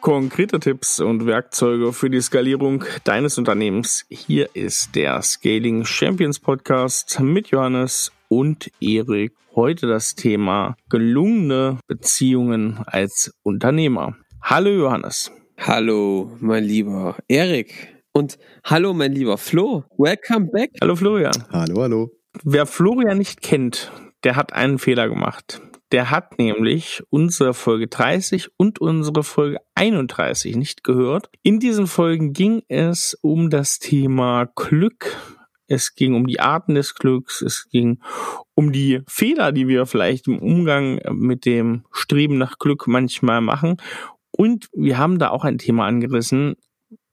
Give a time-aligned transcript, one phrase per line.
[0.00, 4.06] Konkrete Tipps und Werkzeuge für die Skalierung deines Unternehmens.
[4.08, 9.32] Hier ist der Scaling Champions Podcast mit Johannes und Erik.
[9.56, 14.16] Heute das Thema gelungene Beziehungen als Unternehmer.
[14.40, 15.32] Hallo Johannes.
[15.58, 17.88] Hallo, mein lieber Erik.
[18.12, 19.84] Und hallo, mein lieber Flo.
[19.98, 20.70] Welcome back.
[20.80, 21.44] Hallo Florian.
[21.50, 22.10] Hallo, hallo.
[22.44, 23.90] Wer Florian nicht kennt,
[24.22, 25.60] der hat einen Fehler gemacht.
[25.90, 31.30] Der hat nämlich unsere Folge 30 und unsere Folge 31 nicht gehört.
[31.42, 35.16] In diesen Folgen ging es um das Thema Glück.
[35.66, 37.40] Es ging um die Arten des Glücks.
[37.40, 38.00] Es ging
[38.54, 43.76] um die Fehler, die wir vielleicht im Umgang mit dem Streben nach Glück manchmal machen.
[44.30, 46.56] Und wir haben da auch ein Thema angerissen.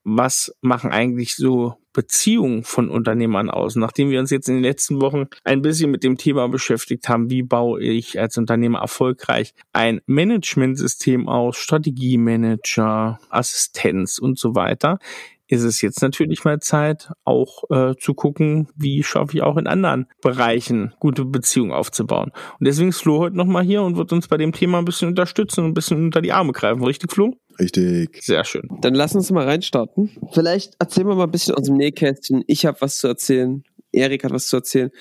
[0.05, 3.75] Was machen eigentlich so Beziehung von Unternehmern aus.
[3.77, 7.29] Nachdem wir uns jetzt in den letzten Wochen ein bisschen mit dem Thema beschäftigt haben,
[7.29, 14.99] wie baue ich als Unternehmer erfolgreich ein Managementsystem aus, Strategiemanager, Assistenz und so weiter,
[15.47, 19.67] ist es jetzt natürlich mal Zeit, auch äh, zu gucken, wie schaffe ich auch in
[19.67, 22.31] anderen Bereichen gute Beziehungen aufzubauen.
[22.59, 25.09] Und deswegen ist Flo heute nochmal hier und wird uns bei dem Thema ein bisschen
[25.09, 26.83] unterstützen und ein bisschen unter die Arme greifen.
[26.83, 27.37] Richtig, Flo?
[27.59, 28.21] Richtig.
[28.21, 28.67] Sehr schön.
[28.81, 30.09] Dann lass uns mal reinstarten.
[30.31, 32.43] Vielleicht erzählen wir mal ein bisschen aus dem Nähkästchen.
[32.47, 33.63] Ich habe was zu erzählen.
[33.91, 34.91] Erik hat was zu erzählen.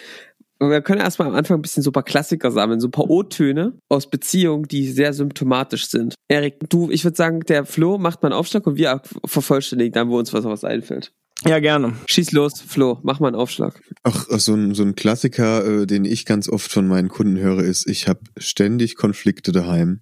[0.60, 3.10] Wir können erstmal am Anfang ein bisschen so ein paar Klassiker sammeln, so ein paar
[3.10, 6.14] O-Töne aus Beziehungen, die sehr symptomatisch sind.
[6.28, 10.08] Erik, du, ich würde sagen, der Flo macht mal einen Aufschlag und wir vervollständigen dann,
[10.08, 11.12] wo uns was, was einfällt.
[11.44, 11.94] Ja, gerne.
[12.06, 13.80] Schieß los, Flo, mach mal einen Aufschlag.
[14.04, 17.62] Ach, so ein, so ein Klassiker, äh, den ich ganz oft von meinen Kunden höre,
[17.62, 20.00] ist, ich habe ständig Konflikte daheim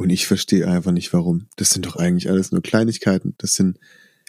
[0.00, 1.46] und ich verstehe einfach nicht, warum.
[1.56, 3.34] Das sind doch eigentlich alles nur Kleinigkeiten.
[3.36, 3.78] Das sind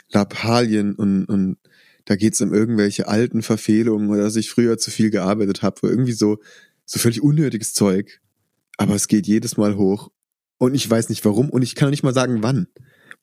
[0.10, 1.60] Lappalien und, und
[2.04, 5.88] da geht's um irgendwelche alten Verfehlungen oder dass ich früher zu viel gearbeitet habe.
[5.88, 6.40] Irgendwie so,
[6.84, 8.20] so völlig unnötiges Zeug.
[8.76, 10.12] Aber es geht jedes Mal hoch.
[10.58, 12.68] Und ich weiß nicht warum und ich kann nicht mal sagen, wann.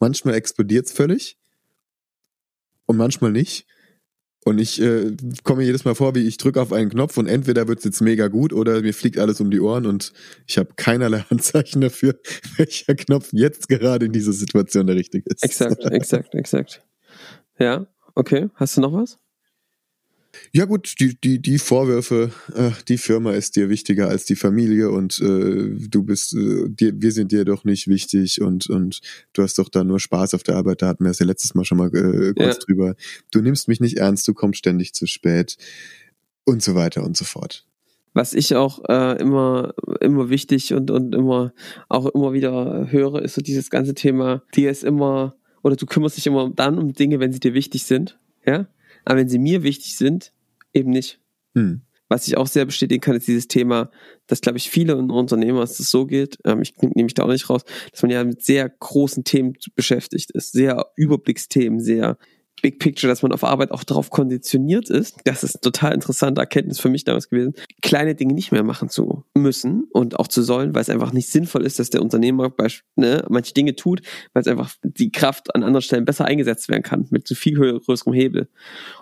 [0.01, 1.37] Manchmal explodiert's völlig
[2.87, 3.67] und manchmal nicht.
[4.45, 7.69] Und ich äh, komme jedes Mal vor, wie ich drücke auf einen Knopf und entweder
[7.69, 10.13] wird's jetzt mega gut oder mir fliegt alles um die Ohren und
[10.47, 12.15] ich habe keinerlei Anzeichen dafür,
[12.57, 15.43] welcher Knopf jetzt gerade in dieser Situation der richtige ist.
[15.43, 16.83] Exakt, exakt, exakt.
[17.59, 18.49] Ja, okay.
[18.55, 19.19] Hast du noch was?
[20.53, 24.91] Ja gut, die, die, die Vorwürfe, äh, die Firma ist dir wichtiger als die Familie
[24.91, 29.01] und äh, du bist, äh, dir, wir sind dir doch nicht wichtig und, und
[29.33, 31.55] du hast doch da nur Spaß auf der Arbeit, da hatten wir es ja letztes
[31.55, 32.65] Mal schon mal äh, kurz ja.
[32.67, 32.95] drüber.
[33.31, 35.57] Du nimmst mich nicht ernst, du kommst ständig zu spät
[36.45, 37.67] und so weiter und so fort.
[38.15, 41.53] Was ich auch äh, immer, immer wichtig und, und immer
[41.89, 46.17] auch immer wieder höre, ist so dieses ganze Thema, dir ist immer, oder du kümmerst
[46.17, 48.19] dich immer dann um Dinge, wenn sie dir wichtig sind.
[48.45, 48.67] Ja?
[49.09, 50.35] Aber wenn sie mir wichtig sind,
[50.75, 51.19] eben nicht.
[51.55, 51.81] Hm.
[52.11, 53.91] Was ich auch sehr bestätigen kann, ist dieses Thema,
[54.27, 57.29] dass, glaube ich, viele Unternehmer es das so geht, ähm, ich nehme mich da auch
[57.29, 62.19] nicht raus, dass man ja mit sehr großen Themen beschäftigt ist, sehr Überblicksthemen, sehr
[62.63, 65.17] Big Picture, dass man auf Arbeit auch darauf konditioniert ist.
[65.25, 68.89] Das ist eine total interessante Erkenntnis für mich damals gewesen, kleine Dinge nicht mehr machen
[68.89, 72.53] zu müssen und auch zu sollen, weil es einfach nicht sinnvoll ist, dass der Unternehmer
[72.97, 74.03] ne, manche Dinge tut,
[74.33, 77.55] weil es einfach die Kraft an anderen Stellen besser eingesetzt werden kann, mit zu viel
[77.57, 78.49] größerem Hebel.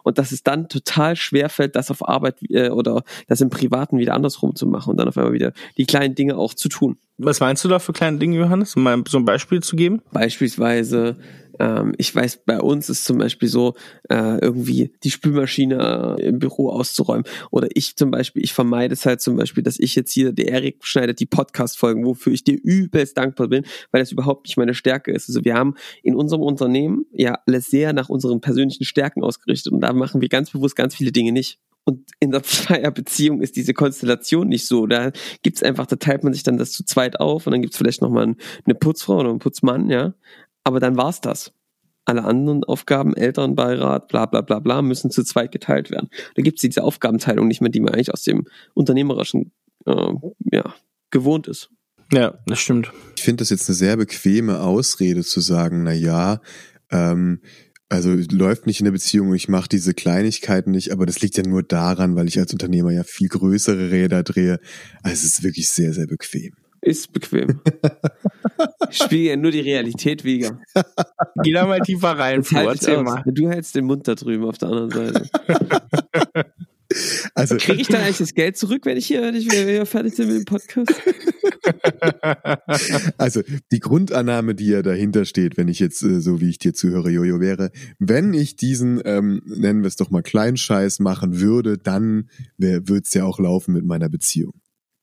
[0.02, 3.98] Und dass es dann total schwer fällt, das auf Arbeit äh, oder das im Privaten
[3.98, 6.98] wieder andersrum zu machen und dann auf einmal wieder die kleinen Dinge auch zu tun.
[7.18, 8.76] Was meinst du da für kleine Dinge, Johannes?
[8.76, 10.02] Um mal so ein Beispiel zu geben?
[10.12, 11.16] Beispielsweise
[11.58, 13.74] ähm, ich weiß, bei uns ist zum Beispiel so,
[14.08, 17.24] äh, irgendwie die Spülmaschine äh, im Büro auszuräumen.
[17.50, 20.48] Oder ich zum Beispiel, ich vermeide es halt zum Beispiel, dass ich jetzt hier, der
[20.48, 24.74] Erik schneidet die Podcast-Folgen, wofür ich dir übelst dankbar bin, weil das überhaupt nicht meine
[24.74, 25.28] Stärke ist.
[25.28, 29.80] Also wir haben in unserem Unternehmen ja alles sehr nach unseren persönlichen Stärken ausgerichtet und
[29.80, 31.58] da machen wir ganz bewusst ganz viele Dinge nicht.
[31.88, 34.86] Und in der Zweierbeziehung ist diese Konstellation nicht so.
[34.86, 35.12] Da
[35.42, 38.02] gibt's einfach, da teilt man sich dann das zu zweit auf und dann gibt's vielleicht
[38.02, 38.34] nochmal
[38.64, 40.14] eine Putzfrau oder einen Putzmann, ja.
[40.66, 41.52] Aber dann war's das.
[42.06, 46.08] Alle anderen Aufgaben, Elternbeirat, bla bla bla bla, müssen zu zweit geteilt werden.
[46.34, 49.52] Da gibt's diese Aufgabenteilung nicht mehr, die man eigentlich aus dem Unternehmerischen
[49.86, 50.12] äh,
[50.50, 50.74] ja,
[51.10, 51.70] gewohnt ist.
[52.12, 52.90] Ja, das stimmt.
[53.14, 56.40] Ich finde das jetzt eine sehr bequeme Ausrede zu sagen, na ja,
[56.90, 57.42] ähm,
[57.88, 61.44] also läuft nicht in der Beziehung, ich mache diese Kleinigkeiten nicht, aber das liegt ja
[61.44, 64.58] nur daran, weil ich als Unternehmer ja viel größere Räder drehe.
[65.04, 66.54] Also es ist wirklich sehr, sehr bequem.
[66.86, 67.60] Ist bequem.
[68.90, 70.60] ich spiele ja nur die Realität wieder.
[71.42, 73.24] Geh da mal tiefer rein, Flo, erzähl mal.
[73.26, 75.28] Du hältst den Mund da drüben auf der anderen Seite.
[77.34, 80.16] Also kriege ich dann eigentlich das Geld zurück, wenn ich hier, wenn ich wieder fertig
[80.16, 80.94] bin mit dem Podcast?
[83.18, 83.42] Also
[83.72, 87.10] die Grundannahme, die ja dahinter steht, wenn ich jetzt äh, so wie ich dir zuhöre,
[87.10, 92.30] Jojo wäre, wenn ich diesen ähm, nennen wir es doch mal Kleinscheiß machen würde, dann
[92.56, 94.54] würde es ja auch laufen mit meiner Beziehung.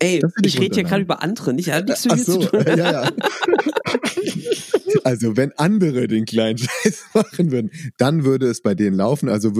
[0.04, 2.64] Ey, ich rede hier gerade über andere, nicht, hat nichts mit so, zu tun.
[2.68, 3.12] Ja, ja.
[5.04, 9.30] Also wenn andere den kleinen Scheiß machen würden, dann würde es bei denen laufen.
[9.30, 9.52] Also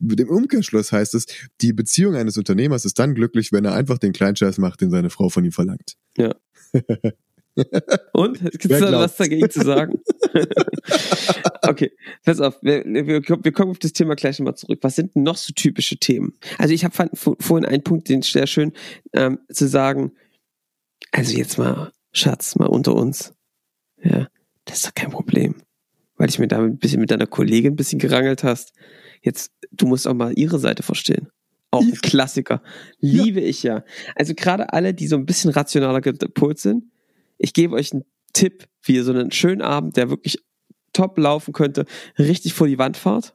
[0.00, 1.26] mit dem Umkehrschluss heißt es,
[1.60, 4.90] die Beziehung eines Unternehmers ist dann glücklich, wenn er einfach den kleinen Scheiß macht, den
[4.90, 5.96] seine Frau von ihm verlangt.
[6.16, 6.34] Ja.
[8.12, 8.40] Und?
[8.52, 10.00] Gibt es da was dagegen zu sagen?
[11.62, 11.92] okay,
[12.24, 14.78] pass auf, wir, wir, wir, kommen auf das Thema gleich nochmal zurück.
[14.82, 16.34] Was sind denn noch so typische Themen?
[16.58, 18.72] Also ich habe vorhin einen Punkt, den sehr schön,
[19.12, 20.12] ähm, zu sagen,
[21.10, 23.34] also jetzt mal, Schatz, mal unter uns.
[24.02, 24.28] Ja,
[24.64, 25.56] das ist doch kein Problem.
[26.16, 28.72] Weil ich mir da ein bisschen mit deiner Kollegin ein bisschen gerangelt hast.
[29.22, 31.28] Jetzt, du musst auch mal ihre Seite verstehen.
[31.70, 32.62] Auch ein Klassiker.
[32.98, 33.46] Liebe ja.
[33.46, 33.84] ich ja.
[34.14, 36.84] Also gerade alle, die so ein bisschen rationaler gepolt sind,
[37.42, 40.38] ich gebe euch einen Tipp, wie ihr so einen schönen Abend, der wirklich
[40.92, 41.84] top laufen könnte,
[42.18, 43.34] richtig vor die Wand fahrt,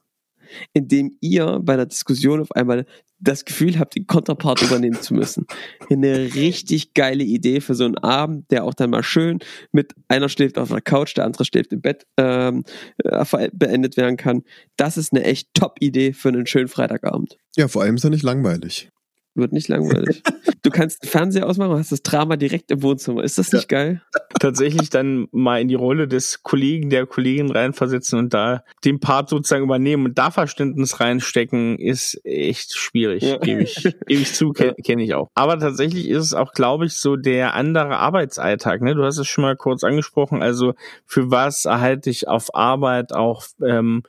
[0.74, 2.86] indem ihr bei einer Diskussion auf einmal
[3.20, 5.48] das Gefühl habt, den Konterpart übernehmen zu müssen.
[5.90, 9.40] Eine richtig geile Idee für so einen Abend, der auch dann mal schön
[9.72, 12.64] mit einer schläft auf der Couch, der andere schläft im Bett ähm,
[13.04, 14.44] äh, beendet werden kann.
[14.78, 17.38] Das ist eine echt Top-Idee für einen schönen Freitagabend.
[17.56, 18.90] Ja, vor allem ist er nicht langweilig.
[19.38, 20.24] Wird nicht langweilig.
[20.64, 23.24] du kannst den Fernseher ausmachen und hast das Drama direkt im Wohnzimmer.
[23.24, 23.78] Ist das nicht ja.
[23.78, 24.02] geil?
[24.40, 29.30] Tatsächlich dann mal in die Rolle des Kollegen, der Kollegin reinversetzen und da den Part
[29.30, 33.22] sozusagen übernehmen und da Verständnis reinstecken, ist echt schwierig.
[33.22, 33.38] Ja.
[33.38, 35.30] Gebe ich, gebe ich zu, kenne kenn ich auch.
[35.36, 38.82] Aber tatsächlich ist es auch, glaube ich, so der andere Arbeitsalltag.
[38.82, 38.96] Ne?
[38.96, 40.42] Du hast es schon mal kurz angesprochen.
[40.42, 40.74] Also
[41.06, 44.02] für was erhalte ich auf Arbeit auch ähm,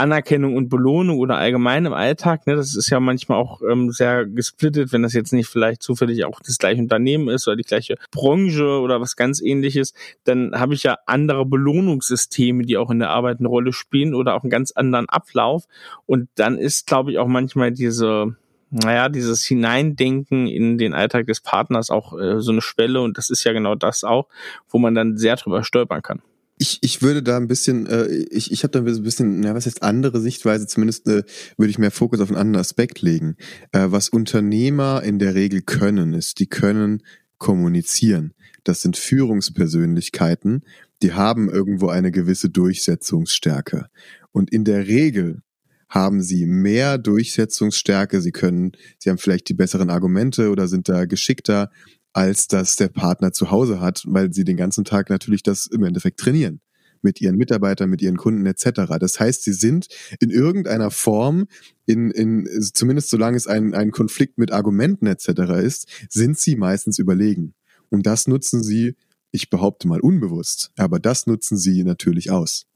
[0.00, 4.26] Anerkennung und Belohnung oder allgemein im Alltag, ne, das ist ja manchmal auch ähm, sehr
[4.26, 7.96] gesplittet, wenn das jetzt nicht vielleicht zufällig auch das gleiche Unternehmen ist oder die gleiche
[8.10, 9.92] Branche oder was ganz ähnliches,
[10.24, 14.34] dann habe ich ja andere Belohnungssysteme, die auch in der Arbeit eine Rolle spielen oder
[14.34, 15.64] auch einen ganz anderen Ablauf.
[16.06, 18.36] Und dann ist, glaube ich, auch manchmal diese
[18.70, 23.00] naja, dieses Hineindenken in den Alltag des Partners auch äh, so eine Schwelle.
[23.00, 24.28] Und das ist ja genau das auch,
[24.68, 26.22] wo man dann sehr drüber stolpern kann
[26.60, 29.64] ich, ich würde da ein bisschen, äh, ich, ich habe da ein bisschen, na, was
[29.64, 31.22] heißt andere Sichtweise, zumindest äh,
[31.56, 33.36] würde ich mehr Fokus auf einen anderen Aspekt legen.
[33.72, 37.02] Äh, was Unternehmer in der Regel können, ist, die können
[37.38, 38.34] kommunizieren.
[38.62, 40.66] Das sind Führungspersönlichkeiten,
[41.02, 43.86] die haben irgendwo eine gewisse Durchsetzungsstärke.
[44.30, 45.40] Und in der Regel
[45.88, 51.06] haben sie mehr Durchsetzungsstärke, sie können, sie haben vielleicht die besseren Argumente oder sind da
[51.06, 51.70] geschickter,
[52.12, 55.84] als dass der Partner zu Hause hat, weil sie den ganzen Tag natürlich das im
[55.84, 56.60] Endeffekt trainieren
[57.02, 58.98] mit ihren Mitarbeitern, mit ihren Kunden etc.
[58.98, 59.88] Das heißt, sie sind
[60.20, 61.46] in irgendeiner Form,
[61.86, 65.28] in, in zumindest solange es ein, ein Konflikt mit Argumenten etc.
[65.62, 67.54] ist, sind sie meistens überlegen.
[67.88, 68.96] Und das nutzen sie,
[69.30, 72.66] ich behaupte mal unbewusst, aber das nutzen sie natürlich aus.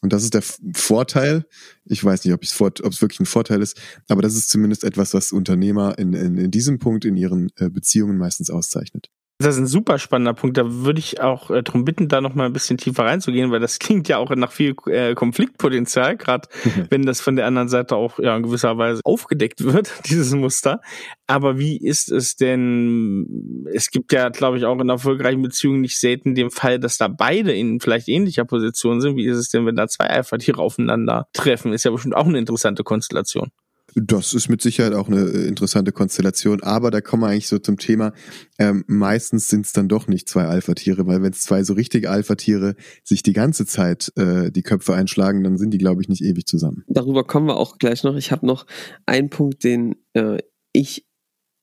[0.00, 1.44] Und das ist der Vorteil.
[1.84, 5.32] Ich weiß nicht, ob es wirklich ein Vorteil ist, aber das ist zumindest etwas, was
[5.32, 9.10] Unternehmer in, in, in diesem Punkt in ihren äh, Beziehungen meistens auszeichnet.
[9.40, 10.56] Das ist ein super spannender Punkt.
[10.56, 13.60] Da würde ich auch äh, darum bitten, da noch mal ein bisschen tiefer reinzugehen, weil
[13.60, 16.48] das klingt ja auch nach viel äh, Konfliktpotenzial, gerade
[16.90, 20.80] wenn das von der anderen Seite auch ja in gewisser Weise aufgedeckt wird, dieses Muster.
[21.28, 23.64] Aber wie ist es denn?
[23.72, 27.06] Es gibt ja, glaube ich, auch in erfolgreichen Beziehungen nicht selten den Fall, dass da
[27.06, 29.14] beide in vielleicht ähnlicher Position sind.
[29.16, 31.72] Wie ist es denn, wenn da zwei Alpha-Tiere aufeinander treffen?
[31.72, 33.52] Ist ja bestimmt auch eine interessante Konstellation.
[33.94, 37.58] Das ist mit Sicherheit auch eine äh, interessante Konstellation, aber da kommen wir eigentlich so
[37.58, 38.12] zum Thema.
[38.58, 42.10] Ähm, meistens sind es dann doch nicht zwei Alpha-Tiere, weil wenn es zwei so richtige
[42.10, 46.22] Alpha-Tiere sich die ganze Zeit äh, die Köpfe einschlagen, dann sind die, glaube ich, nicht
[46.22, 46.84] ewig zusammen.
[46.86, 48.16] Darüber kommen wir auch gleich noch.
[48.16, 48.66] Ich habe noch
[49.06, 50.38] einen Punkt, den äh,
[50.72, 51.06] ich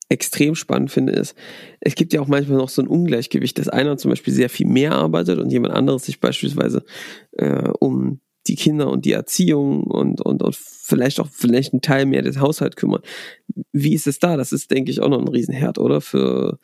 [0.08, 1.34] extrem spannend finde, ist,
[1.80, 4.66] es gibt ja auch manchmal noch so ein Ungleichgewicht, dass einer zum Beispiel sehr viel
[4.66, 6.84] mehr arbeitet und jemand anderes sich beispielsweise
[7.32, 12.06] äh, um die Kinder und die Erziehung und, und, und vielleicht auch vielleicht ein Teil
[12.06, 13.02] mehr des Haushalts kümmern.
[13.72, 14.36] Wie ist es da?
[14.36, 16.00] Das ist, denke ich, auch noch ein Riesenherd, oder?
[16.00, 16.58] Für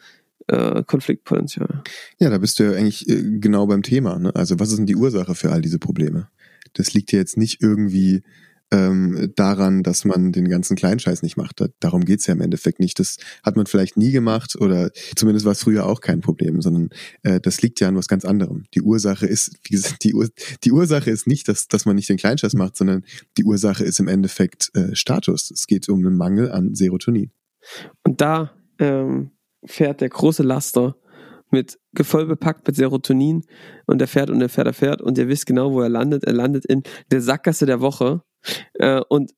[0.48, 1.82] äh, Konfliktpotenzial.
[2.18, 4.18] Ja, da bist du ja eigentlich äh, genau beim Thema.
[4.18, 4.34] Ne?
[4.34, 6.28] Also was ist denn die Ursache für all diese Probleme?
[6.74, 8.22] Das liegt ja jetzt nicht irgendwie
[8.72, 11.62] ähm, daran, dass man den ganzen Kleinscheiß nicht macht.
[11.80, 12.98] darum geht's ja im Endeffekt nicht.
[12.98, 16.88] Das hat man vielleicht nie gemacht oder zumindest war es früher auch kein Problem, sondern
[17.22, 18.64] äh, das liegt ja an was ganz anderem.
[18.74, 20.28] Die Ursache ist, wie gesagt, die, Ur
[20.64, 23.04] die Ursache ist nicht, dass, dass man nicht den Kleinscheiß macht, sondern
[23.36, 25.50] die Ursache ist im Endeffekt äh, Status.
[25.50, 27.30] Es geht um einen Mangel an Serotonin.
[28.04, 29.32] Und da ähm,
[29.64, 30.96] fährt der große Laster
[31.52, 33.44] mit voll bepackt mit Serotonin
[33.86, 36.24] und er fährt und er fährt, er fährt und ihr wisst genau, wo er landet.
[36.24, 38.22] Er landet in der Sackgasse der Woche
[38.74, 39.32] äh, und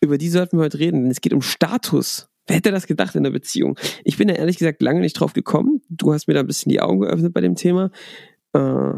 [0.00, 2.28] über die sollten wir heute reden, denn es geht um Status.
[2.46, 3.78] Wer hätte das gedacht in der Beziehung?
[4.04, 5.80] Ich bin da ehrlich gesagt lange nicht drauf gekommen.
[5.88, 7.90] Du hast mir da ein bisschen die Augen geöffnet bei dem Thema.
[8.52, 8.92] Äh,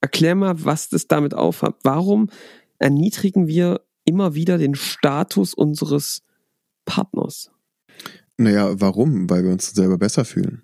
[0.00, 1.76] erklär mal, was das damit aufhat.
[1.82, 2.30] Warum
[2.78, 6.22] erniedrigen wir immer wieder den Status unseres
[6.86, 7.50] Partners?
[8.38, 9.28] Naja, warum?
[9.28, 10.62] Weil wir uns selber besser fühlen.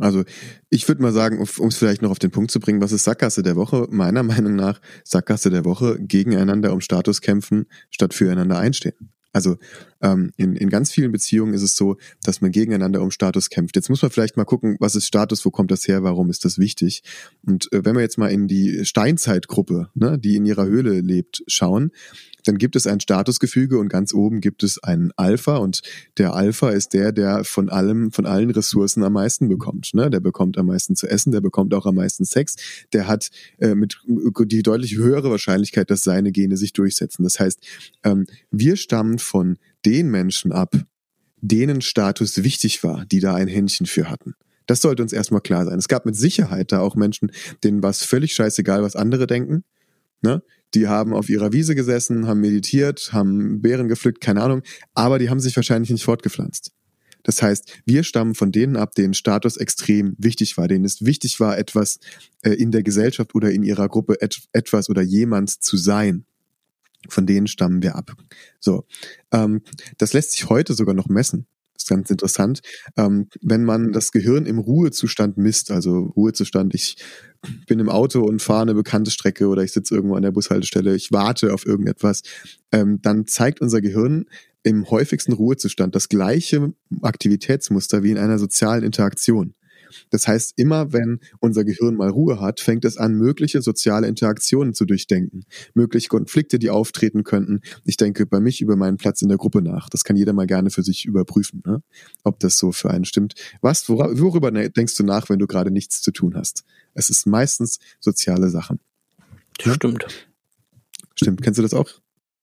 [0.00, 0.24] Also
[0.70, 3.04] ich würde mal sagen, um es vielleicht noch auf den Punkt zu bringen, was ist
[3.04, 3.86] Sackgasse der Woche?
[3.90, 9.12] Meiner Meinung nach Sackgasse der Woche gegeneinander um Status kämpfen, statt füreinander einstehen.
[9.32, 9.56] Also
[10.00, 13.76] ähm, in, in ganz vielen Beziehungen ist es so, dass man gegeneinander um Status kämpft.
[13.76, 16.44] Jetzt muss man vielleicht mal gucken, was ist Status, wo kommt das her, warum ist
[16.44, 17.02] das wichtig?
[17.44, 21.42] Und äh, wenn wir jetzt mal in die Steinzeitgruppe, ne, die in ihrer Höhle lebt,
[21.46, 21.92] schauen,
[22.44, 25.82] dann gibt es ein Statusgefüge und ganz oben gibt es einen Alpha und
[26.16, 29.90] der Alpha ist der, der von allem, von allen Ressourcen am meisten bekommt.
[29.92, 30.08] Ne?
[30.08, 32.56] Der bekommt am meisten zu essen, der bekommt auch am meisten Sex,
[32.92, 37.22] der hat äh, mit die deutlich höhere Wahrscheinlichkeit, dass seine Gene sich durchsetzen.
[37.22, 37.60] Das heißt,
[38.04, 40.76] ähm, wir stammen von den Menschen ab,
[41.40, 44.34] denen Status wichtig war, die da ein Händchen für hatten.
[44.66, 45.78] Das sollte uns erstmal klar sein.
[45.78, 47.32] Es gab mit Sicherheit da auch Menschen,
[47.64, 49.64] denen war es völlig scheißegal, was andere denken.
[50.20, 50.42] Ne?
[50.74, 55.30] Die haben auf ihrer Wiese gesessen, haben meditiert, haben Beeren gepflückt, keine Ahnung, aber die
[55.30, 56.72] haben sich wahrscheinlich nicht fortgepflanzt.
[57.22, 61.40] Das heißt, wir stammen von denen ab, denen Status extrem wichtig war, denen es wichtig
[61.40, 61.98] war, etwas
[62.42, 66.26] äh, in der Gesellschaft oder in ihrer Gruppe et etwas oder jemand zu sein.
[67.08, 68.12] Von denen stammen wir ab.
[68.60, 68.84] So,
[69.32, 69.62] ähm,
[69.98, 71.46] das lässt sich heute sogar noch messen.
[71.74, 72.60] Das ist ganz interessant.
[72.96, 76.96] Ähm, wenn man das Gehirn im Ruhezustand misst, also Ruhezustand, ich
[77.68, 80.96] bin im Auto und fahre eine bekannte Strecke oder ich sitze irgendwo an der Bushaltestelle,
[80.96, 82.22] ich warte auf irgendetwas,
[82.72, 84.26] ähm, dann zeigt unser Gehirn
[84.64, 89.54] im häufigsten Ruhezustand das gleiche Aktivitätsmuster wie in einer sozialen Interaktion.
[90.10, 94.74] Das heißt, immer wenn unser Gehirn mal Ruhe hat, fängt es an, mögliche soziale Interaktionen
[94.74, 97.60] zu durchdenken, mögliche Konflikte, die auftreten könnten.
[97.84, 99.88] Ich denke bei mich über meinen Platz in der Gruppe nach.
[99.88, 101.82] Das kann jeder mal gerne für sich überprüfen, ne?
[102.24, 103.34] ob das so für einen stimmt.
[103.60, 106.64] Was, worüber ne, denkst du nach, wenn du gerade nichts zu tun hast?
[106.94, 108.80] Es ist meistens soziale Sachen.
[109.62, 110.06] Das stimmt.
[111.14, 111.42] Stimmt.
[111.42, 111.88] Kennst du das auch,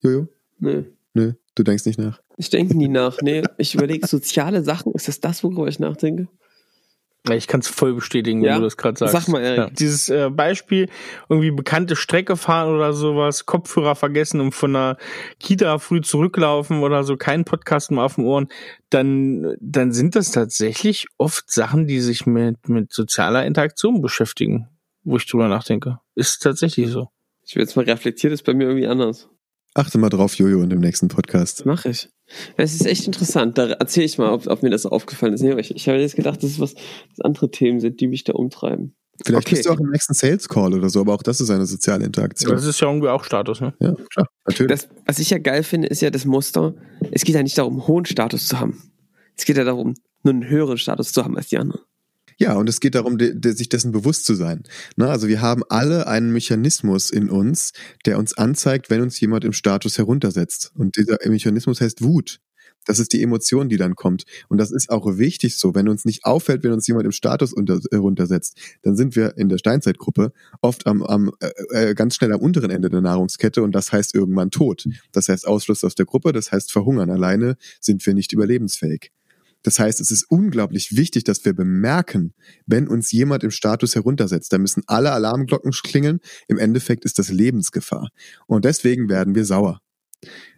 [0.01, 0.27] Jojo?
[0.59, 0.83] Nö.
[1.13, 2.21] Nö, du denkst nicht nach.
[2.37, 3.21] Ich denke nie nach.
[3.21, 4.91] Nee, ich überlege soziale Sachen.
[4.93, 6.27] Ist das das, worüber ich nachdenke?
[7.31, 8.53] Ich kann es voll bestätigen, Ja?
[8.53, 9.13] wenn du das gerade sagst.
[9.13, 9.57] Sag mal, Erik.
[9.57, 9.69] Ja.
[9.69, 10.89] Dieses äh, Beispiel,
[11.29, 14.97] irgendwie bekannte Strecke fahren oder sowas, Kopfhörer vergessen und von der
[15.39, 18.47] Kita früh zurücklaufen oder so, kein Podcast mehr auf den Ohren,
[18.89, 24.69] dann, dann sind das tatsächlich oft Sachen, die sich mit, mit sozialer Interaktion beschäftigen,
[25.03, 25.99] wo ich drüber nachdenke.
[26.15, 27.09] Ist tatsächlich so.
[27.47, 29.29] Ich will jetzt mal reflektiert, ist bei mir irgendwie anders.
[29.73, 31.59] Achte mal drauf, Jojo, in dem nächsten Podcast.
[31.59, 32.09] Das mache ich.
[32.57, 33.57] Es ist echt interessant.
[33.57, 35.41] Da erzähle ich mal, ob, ob mir das aufgefallen ist.
[35.41, 38.23] Nee, ich, ich habe jetzt gedacht, das ist was, dass andere Themen sind, die mich
[38.23, 38.95] da umtreiben.
[39.23, 39.55] Vielleicht Okay.
[39.55, 42.03] bist du auch im nächsten Sales Call oder so, aber auch das ist eine soziale
[42.05, 42.51] Interaktion.
[42.53, 43.73] Das ist ja irgendwie auch Status, ne?
[43.79, 44.69] Ja, klar, natürlich.
[44.71, 46.73] Das, was ich ja geil finde, ist ja das Muster.
[47.11, 48.91] Es geht ja nicht darum, hohen Status zu haben.
[49.37, 51.81] Es geht ja darum, nur einen höheren Status zu haben als die anderen.
[52.37, 54.63] Ja, und es geht darum, de, de, sich dessen bewusst zu sein.
[54.97, 57.71] Na, also wir haben alle einen Mechanismus in uns,
[58.05, 60.71] der uns anzeigt, wenn uns jemand im Status heruntersetzt.
[60.75, 62.39] Und dieser Mechanismus heißt Wut.
[62.85, 64.23] Das ist die Emotion, die dann kommt.
[64.47, 65.73] Und das ist auch wichtig so.
[65.73, 69.49] Wenn uns nicht auffällt, wenn uns jemand im Status unter, heruntersetzt, dann sind wir in
[69.49, 73.73] der Steinzeitgruppe oft am, am äh, äh, ganz schnell am unteren Ende der Nahrungskette und
[73.73, 74.87] das heißt irgendwann Tod.
[75.11, 77.09] Das heißt Ausschluss aus der Gruppe, das heißt Verhungern.
[77.09, 79.11] Alleine sind wir nicht überlebensfähig.
[79.65, 82.35] Das heißt, es ist unglaublich wichtig, dass wir bemerken,
[82.67, 84.53] wenn uns jemand im Status heruntersetzt.
[84.53, 86.19] Da müssen alle Alarmglocken klingeln.
[86.47, 88.09] Im Endeffekt ist das Lebensgefahr.
[88.45, 89.81] Und deswegen werden wir sauer.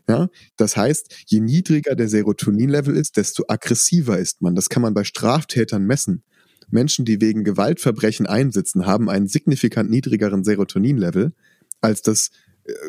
[0.10, 4.56] Ja, das heißt, je niedriger der Serotoninlevel ist, desto aggressiver ist man.
[4.56, 6.24] Das kann man bei Straftätern messen.
[6.70, 11.32] Menschen, die wegen Gewaltverbrechen einsitzen, haben einen signifikant niedrigeren Serotoninlevel
[11.80, 12.32] als das,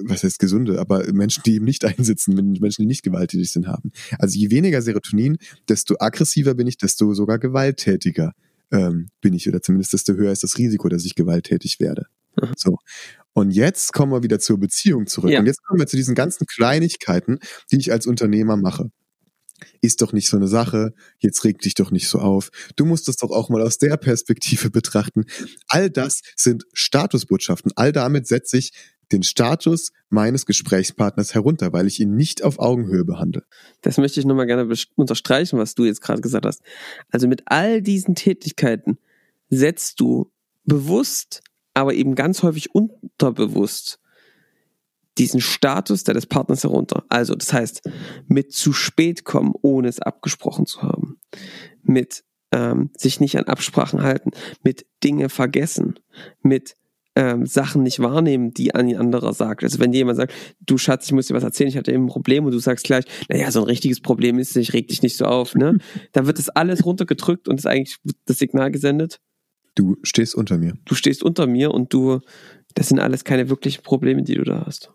[0.03, 3.93] was heißt gesunde, aber Menschen, die eben nicht einsitzen, Menschen, die nicht gewalttätig sind, haben.
[4.19, 8.33] Also je weniger Serotonin, desto aggressiver bin ich, desto sogar gewalttätiger
[8.71, 12.07] ähm, bin ich oder zumindest desto höher ist das Risiko, dass ich gewalttätig werde.
[12.37, 12.53] Mhm.
[12.57, 12.79] So.
[13.33, 15.31] Und jetzt kommen wir wieder zur Beziehung zurück.
[15.31, 15.41] Ja.
[15.41, 17.39] Und jetzt kommen wir zu diesen ganzen Kleinigkeiten,
[17.71, 18.91] die ich als Unternehmer mache.
[19.81, 22.51] Ist doch nicht so eine Sache, jetzt reg dich doch nicht so auf.
[22.77, 25.25] Du musst das doch auch mal aus der Perspektive betrachten.
[25.67, 27.73] All das sind Statusbotschaften.
[27.75, 28.73] All damit setze ich
[29.13, 33.45] den Status meines Gesprächspartners herunter, weil ich ihn nicht auf Augenhöhe behandle.
[33.83, 36.63] Das möchte ich nochmal gerne unterstreichen, was du jetzt gerade gesagt hast.
[37.11, 38.99] Also mit all diesen Tätigkeiten
[39.49, 40.31] setzt du
[40.65, 41.43] bewusst,
[41.75, 43.99] aber eben ganz häufig unterbewusst
[45.19, 47.05] diesen Status deines Partners herunter.
[47.09, 47.83] Also das heißt,
[48.27, 51.19] mit zu spät kommen, ohne es abgesprochen zu haben.
[51.83, 54.31] Mit ähm, sich nicht an Absprachen halten.
[54.63, 55.99] Mit Dinge vergessen.
[56.43, 56.77] Mit
[57.19, 59.65] ähm, Sachen nicht wahrnehmen, die ein anderer sagt.
[59.65, 60.33] Also wenn jemand sagt,
[60.65, 62.85] du Schatz, ich muss dir was erzählen, ich hatte eben ein Problem und du sagst
[62.85, 65.79] gleich, naja, so ein richtiges Problem ist nicht, reg dich nicht so auf, ne?
[66.13, 69.21] Da wird das alles runtergedrückt und ist eigentlich das Signal gesendet,
[69.75, 70.75] Du stehst unter mir.
[70.87, 72.21] du stehst unter mir und du,
[72.75, 74.91] das sind alles keine wirklichen Probleme, die du da hast.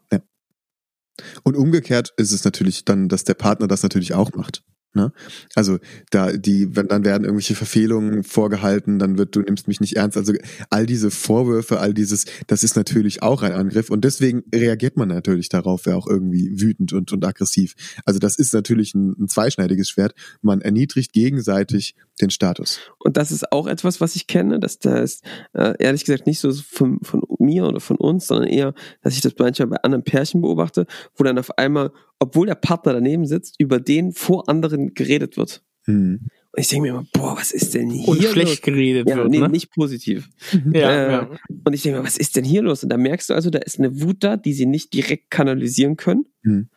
[1.44, 4.64] Und umgekehrt ist es natürlich dann, dass der Partner das natürlich auch macht.
[4.96, 5.12] Ne?
[5.56, 5.80] Also
[6.12, 10.18] da die, wenn dann werden irgendwelche Verfehlungen vorgehalten, dann wird du nimmst mich nicht ernst.
[10.18, 10.34] Also
[10.70, 15.08] all diese Vorwürfe, all dieses, das ist natürlich auch ein Angriff und deswegen reagiert man
[15.08, 17.74] natürlich darauf, ja auch irgendwie wütend und, und aggressiv.
[18.06, 20.14] Also das ist natürlich ein, ein zweischneidiges Schwert.
[20.42, 22.80] Man erniedrigt gegenseitig den Status.
[23.00, 26.40] Und das ist auch etwas, was ich kenne, dass da ist äh, ehrlich gesagt nicht
[26.40, 30.04] so von, von mir oder von uns, sondern eher, dass ich das manchmal bei anderen
[30.04, 34.94] Pärchen beobachte, wo dann auf einmal, obwohl der Partner daneben sitzt, über den vor anderen
[34.94, 35.64] geredet wird.
[35.86, 36.28] Hm.
[36.56, 38.32] Und ich denke mir immer, boah, was ist denn hier Und los?
[38.32, 39.50] schlecht geredet Ja, wird, nee, ne?
[39.50, 40.30] nicht positiv.
[40.72, 41.30] Ja, äh, ja.
[41.66, 42.84] Und ich denke mir, was ist denn hier los?
[42.84, 45.98] Und da merkst du also, da ist eine Wut da, die sie nicht direkt kanalisieren
[45.98, 46.68] können Hm.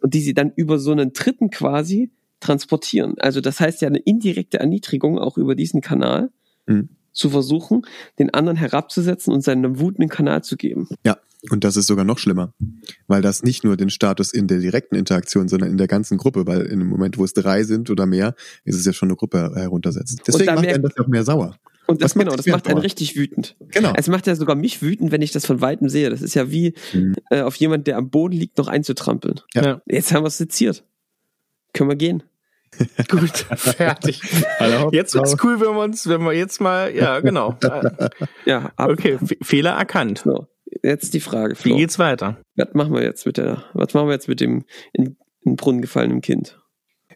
[0.00, 3.14] und die sie dann über so einen Dritten quasi transportieren.
[3.18, 6.30] Also das heißt ja eine indirekte Erniedrigung auch über diesen Kanal
[6.66, 6.90] Mhm.
[7.12, 7.82] zu versuchen,
[8.18, 10.88] den anderen herabzusetzen und seinem Wut einen Kanal zu geben.
[11.04, 11.16] Ja,
[11.50, 12.52] und das ist sogar noch schlimmer,
[13.06, 16.46] weil das nicht nur den Status in der direkten Interaktion, sondern in der ganzen Gruppe,
[16.46, 19.16] weil in dem Moment, wo es drei sind oder mehr, ist es ja schon eine
[19.16, 20.20] Gruppe heruntersetzt.
[20.26, 21.56] Deswegen macht einen das auch mehr sauer.
[21.86, 23.56] Und das, genau, das macht einen richtig wütend.
[23.70, 23.94] Genau.
[23.96, 26.10] Es macht ja sogar mich wütend, wenn ich das von Weitem sehe.
[26.10, 27.14] Das ist ja wie Mhm.
[27.30, 29.40] äh, auf jemand, der am Boden liegt, noch einzutrampeln.
[29.54, 29.80] Ja.
[29.86, 30.84] Jetzt haben wir es seziert.
[31.72, 32.22] Können wir gehen.
[33.08, 34.20] Gut, fertig.
[34.92, 37.56] Jetzt wird's cool, wenn wir uns, wenn wir jetzt mal, ja, genau.
[38.44, 38.90] Ja, ab.
[38.90, 40.22] Okay, Fe- Fehler erkannt.
[40.24, 40.46] So,
[40.82, 41.54] jetzt die Frage.
[41.54, 41.76] Wie Flo.
[41.76, 42.38] geht's weiter?
[42.56, 45.16] Was machen wir jetzt mit der, was machen wir jetzt mit dem in, in
[45.52, 46.58] den Brunnen gefallenen Kind?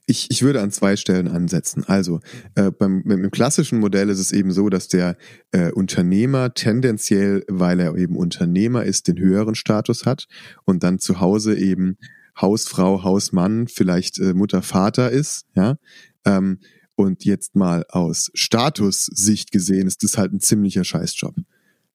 [0.06, 1.84] Ich, ich würde an zwei Stellen ansetzen.
[1.86, 2.18] Also
[2.56, 5.16] äh, beim, beim klassischen Modell ist es eben so, dass der
[5.52, 10.26] äh, Unternehmer tendenziell, weil er eben Unternehmer ist, den höheren Status hat
[10.64, 11.98] und dann zu Hause eben
[12.40, 15.76] Hausfrau, Hausmann, vielleicht äh, Mutter, Vater ist, ja.
[16.24, 16.60] Ähm,
[16.94, 21.34] und jetzt mal aus Statussicht gesehen ist das halt ein ziemlicher Scheißjob.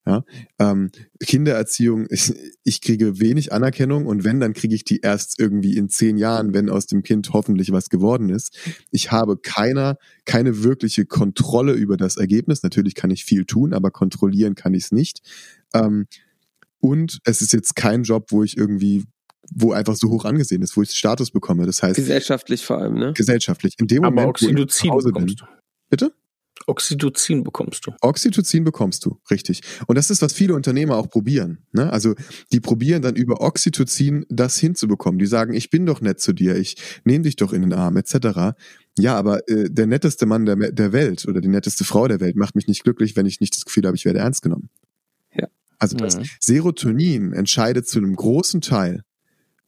[0.07, 0.23] Ja,
[0.57, 0.89] ähm,
[1.19, 5.89] Kindererziehung, ich, ich kriege wenig Anerkennung und wenn, dann kriege ich die erst irgendwie in
[5.89, 8.57] zehn Jahren, wenn aus dem Kind hoffentlich was geworden ist.
[8.89, 12.63] Ich habe keiner, keine wirkliche Kontrolle über das Ergebnis.
[12.63, 15.19] Natürlich kann ich viel tun, aber kontrollieren kann ich es nicht.
[15.73, 16.07] Ähm,
[16.79, 19.03] und es ist jetzt kein Job, wo ich irgendwie,
[19.49, 21.65] wo einfach so hoch angesehen ist, wo ich Status bekomme.
[21.65, 23.13] Das heißt, Gesellschaftlich vor allem, ne?
[23.13, 23.75] gesellschaftlich.
[23.79, 25.13] In dem Aber Moment, wo ich zu Oxytocin Hause bin.
[25.13, 25.45] bekommst du.
[25.89, 26.11] Bitte?
[26.65, 27.91] Oxytocin bekommst du.
[28.01, 29.61] Oxytocin bekommst du, richtig.
[29.85, 31.59] Und das ist, was viele Unternehmer auch probieren.
[31.71, 31.91] Ne?
[31.93, 32.15] Also
[32.51, 35.19] die probieren dann über Oxytocin das hinzubekommen.
[35.19, 37.95] Die sagen, ich bin doch nett zu dir, ich nehme dich doch in den Arm,
[37.95, 38.57] etc.
[38.97, 42.35] Ja, aber äh, der netteste Mann der, der Welt oder die netteste Frau der Welt
[42.35, 44.69] macht mich nicht glücklich, wenn ich nicht das Gefühl habe, ich werde ernst genommen.
[45.33, 45.47] Ja.
[45.77, 46.23] Also das Mhm.
[46.41, 49.03] Serotonin entscheidet zu einem großen Teil,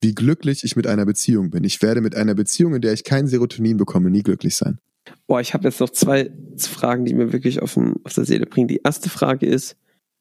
[0.02, 1.64] wie glücklich ich mit einer Beziehung bin.
[1.64, 4.80] Ich werde mit einer Beziehung, in der ich kein Serotonin bekomme, nie glücklich sein.
[5.28, 8.46] Boah, ich habe jetzt noch zwei Fragen, die mir wirklich auf, den, auf der Seele
[8.46, 8.68] bringen.
[8.68, 9.76] Die erste Frage ist,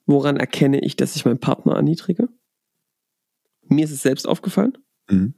[0.06, 2.28] woran erkenne ich, dass ich meinen Partner erniedrige?
[3.68, 4.78] Mir ist es selbst aufgefallen,
[5.10, 5.34] Mhm.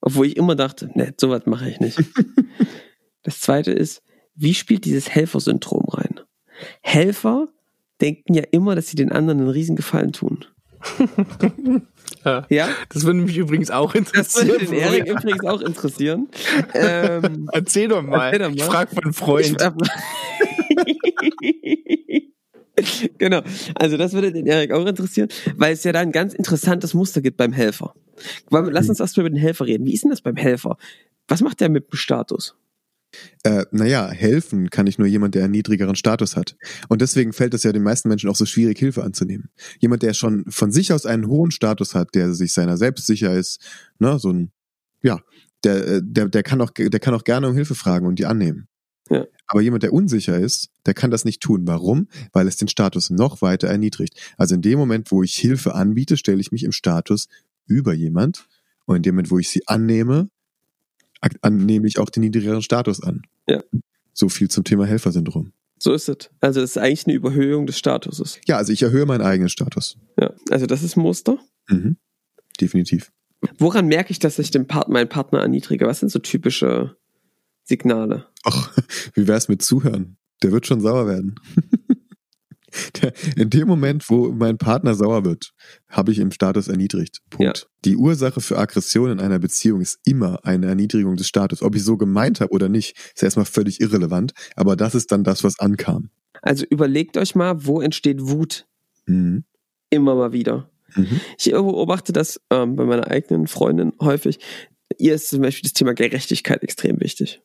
[0.00, 1.98] obwohl ich immer dachte, ne, sowas mache ich nicht.
[3.22, 4.02] das zweite ist,
[4.34, 6.20] wie spielt dieses Helfersyndrom rein?
[6.82, 7.48] Helfer
[8.00, 10.44] denken ja immer, dass sie den anderen einen riesen Gefallen tun.
[12.24, 12.46] Ja.
[12.48, 12.68] Ja?
[12.92, 14.48] Das würde mich übrigens auch Das interessieren.
[14.48, 16.28] würde den Erik übrigens auch interessieren.
[16.74, 18.26] Ähm, Erzähl doch mal.
[18.32, 18.56] Erzähl doch mal.
[18.56, 19.56] Ich frag von Freund.
[23.18, 23.42] genau.
[23.74, 27.20] Also das würde den Erik auch interessieren, weil es ja da ein ganz interessantes Muster
[27.20, 27.94] gibt beim Helfer.
[28.50, 29.86] Lass uns erst mal über den Helfer reden.
[29.86, 30.76] Wie ist denn das beim Helfer?
[31.28, 32.56] Was macht der mit dem Status?
[33.42, 36.56] Äh, naja, helfen kann ich nur jemand, der einen niedrigeren Status hat.
[36.88, 39.50] Und deswegen fällt es ja den meisten Menschen auch so schwierig, Hilfe anzunehmen.
[39.78, 43.34] Jemand, der schon von sich aus einen hohen Status hat, der sich seiner selbst sicher
[43.34, 43.60] ist,
[43.98, 44.50] ne, so ein,
[45.02, 45.20] ja,
[45.64, 48.26] der, äh, der, der kann auch, der kann auch gerne um Hilfe fragen und die
[48.26, 48.68] annehmen.
[49.10, 49.24] Ja.
[49.46, 51.66] Aber jemand, der unsicher ist, der kann das nicht tun.
[51.66, 52.08] Warum?
[52.32, 54.34] Weil es den Status noch weiter erniedrigt.
[54.36, 57.28] Also in dem Moment, wo ich Hilfe anbiete, stelle ich mich im Status
[57.66, 58.48] über jemand.
[58.86, 60.28] Und in dem Moment, wo ich sie annehme,
[61.48, 63.22] nehme ich auch den niedrigeren Status an.
[63.48, 63.62] Ja.
[64.12, 65.52] So viel zum Thema Helfersyndrom.
[65.78, 66.30] So ist es.
[66.40, 68.40] Also es ist eigentlich eine Überhöhung des Statuses.
[68.46, 69.98] Ja, also ich erhöhe meinen eigenen Status.
[70.18, 70.32] Ja.
[70.50, 71.38] Also das ist ein Muster.
[71.68, 71.96] Mhm.
[72.60, 73.12] Definitiv.
[73.58, 75.86] Woran merke ich, dass ich den Part meinen Partner erniedrige?
[75.86, 76.96] Was sind so typische
[77.64, 78.26] Signale?
[78.44, 78.72] Ach,
[79.14, 80.16] wie wär's mit Zuhören?
[80.42, 81.34] Der wird schon sauer werden.
[83.36, 85.52] In dem Moment, wo mein Partner sauer wird,
[85.88, 87.20] habe ich im Status erniedrigt.
[87.30, 87.68] Punkt.
[87.84, 91.62] Die Ursache für Aggression in einer Beziehung ist immer eine Erniedrigung des Status.
[91.62, 94.32] Ob ich so gemeint habe oder nicht, ist erstmal völlig irrelevant.
[94.56, 96.10] Aber das ist dann das, was ankam.
[96.42, 98.66] Also überlegt euch mal, wo entsteht Wut
[99.06, 99.44] Mhm.
[99.90, 100.70] immer mal wieder.
[100.96, 101.20] Mhm.
[101.38, 104.38] Ich beobachte das ähm, bei meiner eigenen Freundin häufig.
[104.98, 107.40] Ihr ist zum Beispiel das Thema Gerechtigkeit extrem wichtig.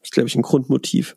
[0.00, 1.16] Das ist, glaube ich, ein Grundmotiv.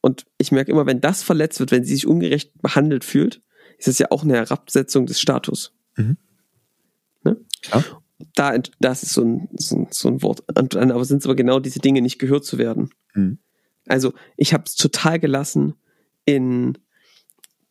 [0.00, 3.42] Und ich merke immer, wenn das verletzt wird, wenn sie sich ungerecht behandelt fühlt,
[3.78, 5.74] ist es ja auch eine Herabsetzung des Status.
[5.96, 6.16] Mhm.
[7.24, 7.36] Ne?
[7.62, 7.84] Klar.
[8.34, 10.42] da, das ist so ein, so ein, so ein Wort.
[10.56, 12.90] Und, aber sind es aber genau diese Dinge, nicht gehört zu werden.
[13.14, 13.38] Mhm.
[13.86, 15.74] Also ich habe es total gelassen
[16.24, 16.78] in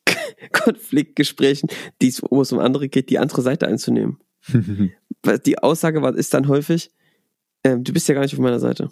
[0.51, 1.69] Konfliktgesprächen,
[2.01, 4.19] die's, wo es um andere geht, die andere Seite einzunehmen.
[5.23, 6.91] Weil Die Aussage war, ist dann häufig,
[7.63, 8.89] ähm, du bist ja gar nicht auf meiner Seite.